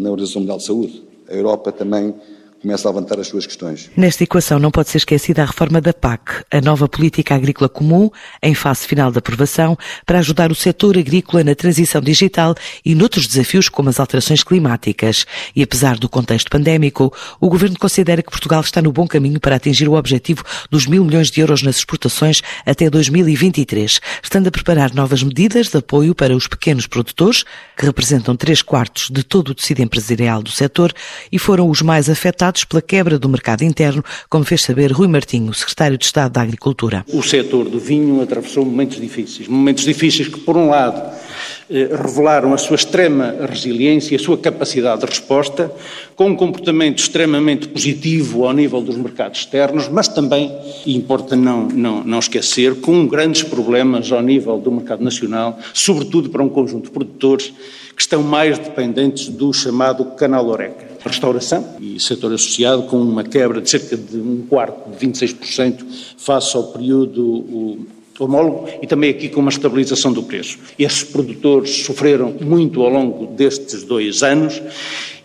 na 0.00 0.10
Organização 0.10 0.40
Mundial 0.40 0.58
de 0.58 0.64
Saúde. 0.64 1.02
A 1.28 1.34
Europa 1.34 1.70
também 1.70 2.14
começa 2.60 2.88
a 2.88 2.92
levantar 2.92 3.20
as 3.20 3.28
suas 3.28 3.46
questões. 3.46 3.90
Nesta 3.96 4.24
equação 4.24 4.58
não 4.58 4.70
pode 4.70 4.88
ser 4.88 4.98
esquecida 4.98 5.42
a 5.42 5.46
reforma 5.46 5.80
da 5.80 5.92
PAC, 5.92 6.44
a 6.50 6.60
nova 6.60 6.88
política 6.88 7.34
agrícola 7.34 7.68
comum, 7.68 8.10
em 8.42 8.54
fase 8.54 8.86
final 8.86 9.12
de 9.12 9.18
aprovação, 9.18 9.78
para 10.04 10.18
ajudar 10.18 10.50
o 10.50 10.54
setor 10.54 10.98
agrícola 10.98 11.44
na 11.44 11.54
transição 11.54 12.00
digital 12.00 12.54
e 12.84 12.94
noutros 12.94 13.26
desafios 13.26 13.68
como 13.68 13.88
as 13.88 14.00
alterações 14.00 14.42
climáticas. 14.42 15.24
E 15.54 15.62
apesar 15.62 15.96
do 15.96 16.08
contexto 16.08 16.50
pandémico, 16.50 17.12
o 17.40 17.48
Governo 17.48 17.78
considera 17.78 18.22
que 18.22 18.30
Portugal 18.30 18.60
está 18.60 18.82
no 18.82 18.92
bom 18.92 19.06
caminho 19.06 19.38
para 19.38 19.56
atingir 19.56 19.88
o 19.88 19.94
objetivo 19.94 20.42
dos 20.70 20.86
mil 20.86 21.04
milhões 21.04 21.30
de 21.30 21.40
euros 21.40 21.62
nas 21.62 21.76
exportações 21.76 22.42
até 22.66 22.90
2023, 22.90 24.00
estando 24.22 24.48
a 24.48 24.50
preparar 24.50 24.92
novas 24.94 25.22
medidas 25.22 25.68
de 25.68 25.78
apoio 25.78 26.14
para 26.14 26.34
os 26.34 26.48
pequenos 26.48 26.86
produtores, 26.86 27.44
que 27.76 27.86
representam 27.86 28.34
três 28.34 28.62
quartos 28.62 29.10
de 29.10 29.22
todo 29.22 29.50
o 29.50 29.54
tecido 29.54 29.80
empresarial 29.80 30.42
do 30.42 30.50
setor 30.50 30.92
e 31.30 31.38
foram 31.38 31.70
os 31.70 31.82
mais 31.82 32.10
afetados 32.10 32.47
afetados 32.48 32.64
pela 32.64 32.82
quebra 32.82 33.18
do 33.18 33.28
mercado 33.28 33.62
interno, 33.62 34.02
como 34.28 34.44
fez 34.44 34.62
saber 34.62 34.90
Rui 34.90 35.06
Martinho, 35.06 35.52
secretário 35.52 35.98
de 35.98 36.04
Estado 36.04 36.32
da 36.32 36.42
Agricultura. 36.42 37.04
O 37.12 37.22
setor 37.22 37.68
do 37.68 37.78
vinho 37.78 38.20
atravessou 38.22 38.64
momentos 38.64 39.00
difíceis, 39.00 39.48
momentos 39.48 39.84
difíceis 39.84 40.28
que, 40.28 40.40
por 40.40 40.56
um 40.56 40.68
lado, 40.68 41.00
eh, 41.70 41.88
revelaram 41.90 42.54
a 42.54 42.58
sua 42.58 42.76
extrema 42.76 43.34
resiliência, 43.48 44.16
a 44.16 44.20
sua 44.20 44.38
capacidade 44.38 45.00
de 45.00 45.06
resposta, 45.06 45.70
com 46.16 46.28
um 46.28 46.36
comportamento 46.36 46.98
extremamente 46.98 47.68
positivo 47.68 48.46
ao 48.46 48.52
nível 48.52 48.80
dos 48.80 48.96
mercados 48.96 49.40
externos, 49.40 49.88
mas 49.88 50.08
também, 50.08 50.50
e 50.86 50.96
importa 50.96 51.36
não, 51.36 51.68
não, 51.68 52.02
não 52.02 52.18
esquecer, 52.18 52.80
com 52.80 53.06
grandes 53.06 53.42
problemas 53.42 54.10
ao 54.10 54.22
nível 54.22 54.58
do 54.58 54.72
mercado 54.72 55.04
nacional, 55.04 55.58
sobretudo 55.74 56.30
para 56.30 56.42
um 56.42 56.48
conjunto 56.48 56.86
de 56.86 56.90
produtores 56.90 57.52
que 57.94 58.02
estão 58.02 58.22
mais 58.22 58.58
dependentes 58.58 59.28
do 59.28 59.52
chamado 59.52 60.04
canal 60.16 60.46
Oreca 60.46 60.97
restauração 61.08 61.76
e 61.80 61.98
setor 61.98 62.32
associado, 62.32 62.84
com 62.84 63.00
uma 63.00 63.24
quebra 63.24 63.60
de 63.60 63.68
cerca 63.68 63.96
de 63.96 64.16
um 64.16 64.46
quarto, 64.48 64.90
de 64.90 65.06
26%, 65.06 65.84
face 66.16 66.56
ao 66.56 66.64
período 66.64 67.86
homólogo 68.18 68.68
e 68.82 68.86
também 68.86 69.10
aqui 69.10 69.28
com 69.28 69.40
uma 69.40 69.50
estabilização 69.50 70.12
do 70.12 70.22
preço. 70.22 70.58
Esses 70.78 71.04
produtores 71.04 71.70
sofreram 71.84 72.34
muito 72.40 72.82
ao 72.82 72.90
longo 72.90 73.26
destes 73.26 73.84
dois 73.84 74.22
anos 74.22 74.60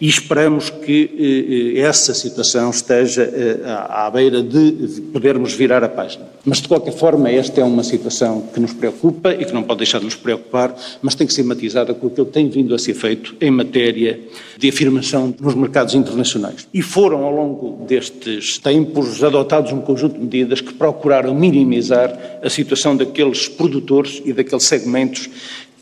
e 0.04 0.08
esperamos 0.10 0.70
que 0.70 1.12
eh, 1.18 1.80
eh, 1.80 1.88
essa 1.88 2.13
situação 2.13 2.70
esteja 2.72 3.24
eh, 3.24 3.62
à 3.66 4.12
beira 4.12 4.44
de 4.44 5.00
podermos 5.13 5.54
virar 5.54 5.82
a 5.82 5.88
página. 5.88 6.26
Mas, 6.44 6.60
de 6.60 6.68
qualquer 6.68 6.92
forma, 6.92 7.30
esta 7.30 7.62
é 7.62 7.63
uma 7.63 7.86
situação 7.86 8.42
que 8.54 8.60
nos 8.60 8.74
preocupa 8.74 9.34
e 9.34 9.46
que 9.46 9.54
não 9.54 9.63
pode 9.63 9.78
deixar 9.78 10.00
de 10.00 10.04
nos 10.04 10.16
preocupar, 10.16 10.76
mas 11.02 11.16
tem 11.16 11.26
que 11.26 11.32
ser 11.32 11.44
matizada 11.44 11.94
com 11.94 12.08
aquilo 12.08 12.26
que 12.26 12.34
tem 12.34 12.50
vindo 12.50 12.76
a 12.76 12.78
ser 12.78 12.96
feito 12.96 13.34
em 13.39 13.50
matéria 13.50 14.20
de 14.58 14.68
afirmação 14.68 15.34
nos 15.39 15.56
mercados 15.56 15.96
internacionais. 15.96 16.68
E 16.74 16.82
foram, 16.82 17.24
ao 17.24 17.34
longo 17.34 17.86
destes 17.86 18.58
tempos, 18.58 19.24
adotados 19.24 19.72
um 19.72 19.80
conjunto 19.80 20.16
de 20.16 20.20
medidas 20.20 20.60
que 20.60 20.74
procuraram 20.74 21.34
minimizar 21.34 22.39
a 22.44 22.50
situação 22.50 22.94
daqueles 22.94 23.48
produtores 23.48 24.22
e 24.26 24.34
daqueles 24.34 24.66
segmentos 24.66 25.30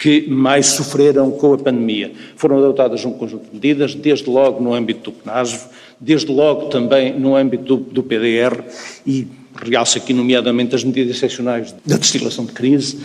que 0.02 0.28
mais 0.28 0.66
sofreram 0.66 1.30
com 1.30 1.54
a 1.54 1.58
pandemia. 1.60 2.12
Foram 2.36 2.58
adotadas 2.58 3.06
um 3.06 3.12
conjunto 3.12 3.46
de 3.46 3.54
medidas, 3.54 3.94
desde 3.94 4.28
logo 4.28 4.60
no 4.60 4.74
âmbito 4.74 5.12
do 5.12 5.18
PNASV, 5.18 5.68
desde 6.00 6.32
logo 6.32 6.70
também 6.70 7.14
no 7.14 7.36
âmbito 7.36 7.78
do, 7.78 7.78
do 7.78 8.02
PDR 8.02 8.64
e 9.06 9.28
realça 9.64 10.00
aqui 10.00 10.14
nomeadamente 10.14 10.76
as 10.76 10.84
medidas 10.84 11.18
excepcionais 11.18 11.74
da 11.86 11.98
destilação 11.98 12.46
de 12.46 12.52
crise, 12.52 12.98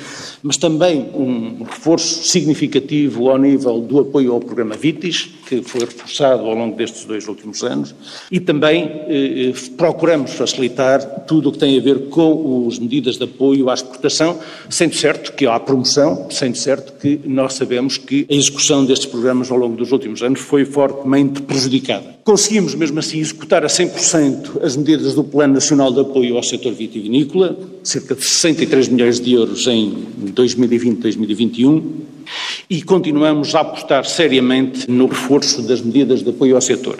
mas 0.42 0.56
também 0.56 1.10
um 1.14 1.64
reforço 1.64 2.24
significativo 2.24 3.28
ao 3.30 3.38
nível 3.38 3.80
do 3.80 4.00
apoio 4.00 4.32
ao 4.32 4.40
programa 4.40 4.74
VITIS, 4.76 5.30
que 5.46 5.62
foi 5.62 5.80
reforçado 5.80 6.44
ao 6.44 6.54
longo 6.54 6.76
destes 6.76 7.04
dois 7.04 7.28
últimos 7.28 7.62
anos, 7.62 7.94
e 8.30 8.40
também 8.40 8.84
eh, 9.08 9.52
procuramos 9.76 10.32
facilitar 10.32 11.24
tudo 11.26 11.48
o 11.48 11.52
que 11.52 11.58
tem 11.58 11.78
a 11.78 11.82
ver 11.82 12.08
com 12.08 12.66
as 12.68 12.78
medidas 12.78 13.16
de 13.16 13.24
apoio 13.24 13.70
à 13.70 13.74
exportação, 13.74 14.38
sendo 14.68 14.94
certo 14.94 15.32
que 15.32 15.46
há 15.46 15.58
promoção, 15.60 16.28
sendo 16.30 16.56
certo 16.56 16.94
que 17.00 17.20
nós 17.24 17.54
sabemos 17.54 17.96
que 17.98 18.26
a 18.30 18.34
execução 18.34 18.84
destes 18.84 19.06
programas 19.06 19.50
ao 19.50 19.58
longo 19.58 19.76
dos 19.76 19.92
últimos 19.92 20.22
anos 20.22 20.40
foi 20.40 20.64
fortemente 20.64 21.42
prejudicada. 21.42 22.16
Conseguimos 22.24 22.74
mesmo 22.74 22.98
assim 22.98 23.20
executar 23.20 23.64
a 23.64 23.68
100% 23.68 24.62
as 24.62 24.76
medidas 24.76 25.14
do 25.14 25.22
Plano 25.22 25.54
Nacional 25.54 25.92
de 25.92 26.00
Apoio 26.00 26.35
ao 26.36 26.42
setor 26.42 26.72
vitivinícola, 26.72 27.56
cerca 27.82 28.14
de 28.14 28.24
63 28.24 28.88
milhões 28.88 29.20
de 29.20 29.32
euros 29.32 29.66
em 29.66 29.94
2020-2021, 30.34 31.82
e 32.68 32.82
continuamos 32.82 33.54
a 33.54 33.60
apostar 33.60 34.04
seriamente 34.04 34.90
no 34.90 35.06
reforço 35.06 35.62
das 35.62 35.80
medidas 35.80 36.22
de 36.22 36.30
apoio 36.30 36.56
ao 36.56 36.60
setor. 36.60 36.96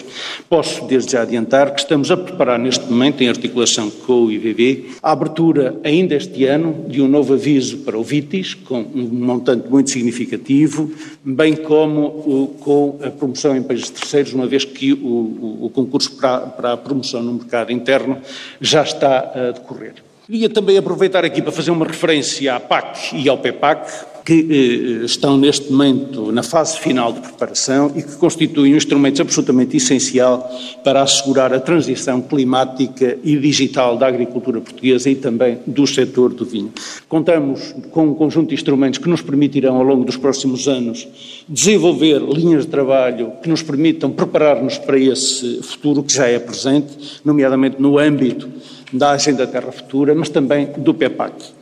Posso 0.49 0.85
desde 0.85 1.11
já 1.11 1.23
adiantar 1.23 1.73
que 1.73 1.81
estamos 1.81 2.09
a 2.11 2.17
preparar 2.17 2.57
neste 2.57 2.85
momento, 2.85 3.21
em 3.21 3.29
articulação 3.29 3.89
com 3.89 4.25
o 4.25 4.31
IVB, 4.31 4.91
a 5.01 5.11
abertura 5.11 5.77
ainda 5.83 6.15
este 6.15 6.45
ano 6.45 6.85
de 6.87 7.01
um 7.01 7.07
novo 7.07 7.33
aviso 7.33 7.79
para 7.79 7.97
o 7.97 8.03
VITIS, 8.03 8.53
com 8.53 8.79
um 8.79 9.03
montante 9.03 9.69
muito 9.69 9.89
significativo, 9.89 10.91
bem 11.23 11.55
como 11.55 12.55
com 12.59 12.99
a 13.03 13.09
promoção 13.09 13.55
em 13.55 13.63
países 13.63 13.89
terceiros, 13.89 14.33
uma 14.33 14.47
vez 14.47 14.63
que 14.63 14.93
o, 14.93 14.97
o, 14.97 15.65
o 15.65 15.69
concurso 15.69 16.15
para, 16.15 16.39
para 16.39 16.73
a 16.73 16.77
promoção 16.77 17.21
no 17.21 17.33
mercado 17.33 17.71
interno 17.71 18.17
já 18.61 18.83
está 18.83 19.26
a 19.33 19.51
decorrer. 19.51 19.95
Queria 20.27 20.49
também 20.49 20.77
aproveitar 20.77 21.23
aqui 21.23 21.41
para 21.41 21.53
fazer 21.53 21.71
uma 21.71 21.85
referência 21.85 22.53
à 22.53 22.59
PAC 22.59 23.15
e 23.15 23.29
ao 23.29 23.37
PEPAC, 23.37 23.89
que 24.25 24.33
eh, 24.33 25.05
estão 25.05 25.37
neste 25.37 25.71
momento 25.71 26.33
na 26.33 26.43
fase 26.43 26.77
final 26.77 27.13
de 27.13 27.21
preparação 27.21 27.93
e 27.95 28.03
que 28.03 28.13
constituem 28.17 28.73
um 28.73 28.75
instrumento 28.75 29.21
absolutamente 29.21 29.77
essencial 29.77 30.51
para 30.83 31.01
assegurar 31.01 31.53
a 31.53 31.61
transição 31.61 32.19
climática 32.19 33.17
e 33.23 33.37
digital 33.37 33.95
da 33.95 34.05
agricultura 34.05 34.59
portuguesa 34.59 35.09
e 35.09 35.15
também 35.15 35.59
do 35.65 35.87
setor 35.87 36.33
do 36.33 36.43
vinho. 36.43 36.73
Contamos 37.07 37.73
com 37.91 38.07
um 38.07 38.13
conjunto 38.13 38.49
de 38.49 38.55
instrumentos 38.55 38.99
que 38.99 39.07
nos 39.07 39.21
permitirão, 39.21 39.77
ao 39.77 39.83
longo 39.83 40.03
dos 40.03 40.17
próximos 40.17 40.67
anos, 40.67 41.07
desenvolver 41.47 42.19
linhas 42.19 42.65
de 42.65 42.71
trabalho 42.71 43.31
que 43.41 43.47
nos 43.47 43.63
permitam 43.63 44.11
preparar-nos 44.11 44.77
para 44.77 44.99
esse 44.99 45.63
futuro 45.63 46.03
que 46.03 46.13
já 46.13 46.27
é 46.27 46.37
presente, 46.37 47.21
nomeadamente 47.23 47.81
no 47.81 47.97
âmbito 47.97 48.49
da 48.91 49.11
Agenda 49.11 49.45
Terra 49.45 49.71
Futura, 49.71 50.15
mas 50.15 50.29
também 50.29 50.69
do 50.77 50.93
PEPAC. 50.93 51.57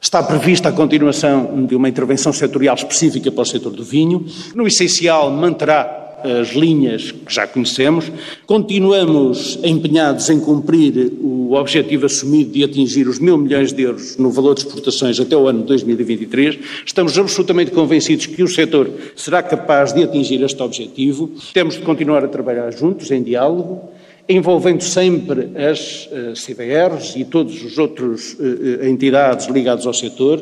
Está 0.00 0.22
prevista 0.22 0.70
a 0.70 0.72
continuação 0.72 1.66
de 1.66 1.74
uma 1.76 1.88
intervenção 1.88 2.32
setorial 2.32 2.74
específica 2.74 3.30
para 3.30 3.42
o 3.42 3.46
setor 3.46 3.72
do 3.72 3.84
vinho. 3.84 4.24
No 4.54 4.66
essencial, 4.66 5.30
manterá 5.30 6.00
as 6.24 6.48
linhas 6.50 7.12
que 7.12 7.32
já 7.32 7.46
conhecemos. 7.46 8.10
Continuamos 8.46 9.58
empenhados 9.62 10.28
em 10.28 10.40
cumprir 10.40 11.12
o 11.20 11.52
objetivo 11.54 12.06
assumido 12.06 12.50
de 12.50 12.64
atingir 12.64 13.08
os 13.08 13.18
mil 13.18 13.36
milhões 13.36 13.72
de 13.72 13.82
euros 13.82 14.16
no 14.16 14.30
valor 14.30 14.54
de 14.54 14.60
exportações 14.60 15.18
até 15.18 15.36
o 15.36 15.46
ano 15.46 15.60
de 15.60 15.66
2023. 15.66 16.58
Estamos 16.84 17.18
absolutamente 17.18 17.70
convencidos 17.70 18.26
que 18.26 18.42
o 18.42 18.48
setor 18.48 18.90
será 19.16 19.42
capaz 19.42 19.92
de 19.92 20.02
atingir 20.02 20.42
este 20.42 20.62
objetivo. 20.62 21.30
Temos 21.52 21.74
de 21.74 21.82
continuar 21.82 22.24
a 22.24 22.28
trabalhar 22.28 22.70
juntos, 22.70 23.10
em 23.10 23.22
diálogo 23.22 23.90
envolvendo 24.30 24.82
sempre 24.82 25.50
as 25.56 26.06
uh, 26.06 26.32
CBRs 26.34 27.16
e 27.16 27.24
todas 27.24 27.64
as 27.64 27.76
outras 27.76 28.34
uh, 28.34 28.86
entidades 28.86 29.48
ligadas 29.48 29.86
ao 29.86 29.92
setor, 29.92 30.40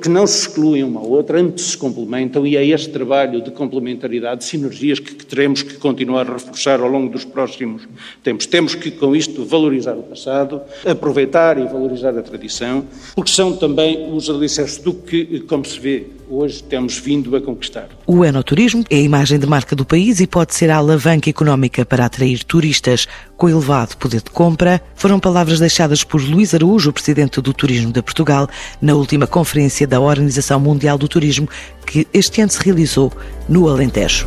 que 0.00 0.08
não 0.08 0.26
se 0.26 0.46
excluem 0.46 0.84
uma 0.84 1.00
à 1.00 1.02
outra, 1.02 1.40
antes 1.40 1.64
se 1.66 1.76
complementam, 1.76 2.46
e 2.46 2.56
é 2.56 2.64
este 2.64 2.88
trabalho 2.90 3.42
de 3.42 3.50
complementaridade, 3.50 4.40
de 4.40 4.44
sinergias, 4.46 4.98
que, 4.98 5.14
que 5.14 5.26
teremos 5.26 5.62
que 5.62 5.74
continuar 5.74 6.28
a 6.30 6.34
reforçar 6.34 6.80
ao 6.80 6.88
longo 6.88 7.12
dos 7.12 7.24
próximos 7.24 7.82
tempos. 8.22 8.46
Temos 8.46 8.74
que, 8.74 8.90
com 8.90 9.14
isto, 9.14 9.44
valorizar 9.44 9.94
o 9.94 10.02
passado, 10.02 10.62
aproveitar 10.86 11.58
e 11.58 11.64
valorizar 11.64 12.16
a 12.16 12.22
tradição, 12.22 12.84
porque 13.14 13.30
são 13.30 13.56
também 13.56 14.10
os 14.12 14.30
alicerces 14.30 14.78
do 14.78 14.94
que, 14.94 15.40
como 15.40 15.64
se 15.64 15.78
vê, 15.78 16.06
hoje 16.30 16.62
temos 16.62 16.98
vindo 16.98 17.34
a 17.36 17.40
conquistar. 17.40 17.88
O 18.06 18.24
enoturismo 18.24 18.84
é 18.90 18.96
a 18.96 19.00
imagem 19.00 19.38
de 19.38 19.46
marca 19.46 19.74
do 19.74 19.84
país 19.84 20.20
e 20.20 20.26
pode 20.26 20.54
ser 20.54 20.70
a 20.70 20.76
alavanca 20.76 21.30
económica 21.30 21.84
para 21.84 22.04
atrair 22.04 22.44
turistas 22.44 23.06
com 23.36 23.48
elevado 23.48 23.96
poder 23.96 24.22
de 24.22 24.30
compra. 24.30 24.80
Foram 24.94 25.18
palavras 25.18 25.58
deixadas 25.58 26.04
por 26.04 26.20
Luís 26.20 26.54
Araújo, 26.54 26.92
presidente 26.92 27.40
do 27.40 27.52
Turismo 27.52 27.92
de 27.92 28.02
Portugal, 28.02 28.48
na 28.80 28.94
última 28.94 29.26
conferência 29.26 29.86
da 29.86 30.00
Organização 30.00 30.60
Mundial 30.60 30.98
do 30.98 31.08
Turismo, 31.08 31.48
que 31.86 32.06
este 32.12 32.40
ano 32.40 32.50
se 32.50 32.62
realizou 32.62 33.12
no 33.48 33.68
Alentejo. 33.68 34.26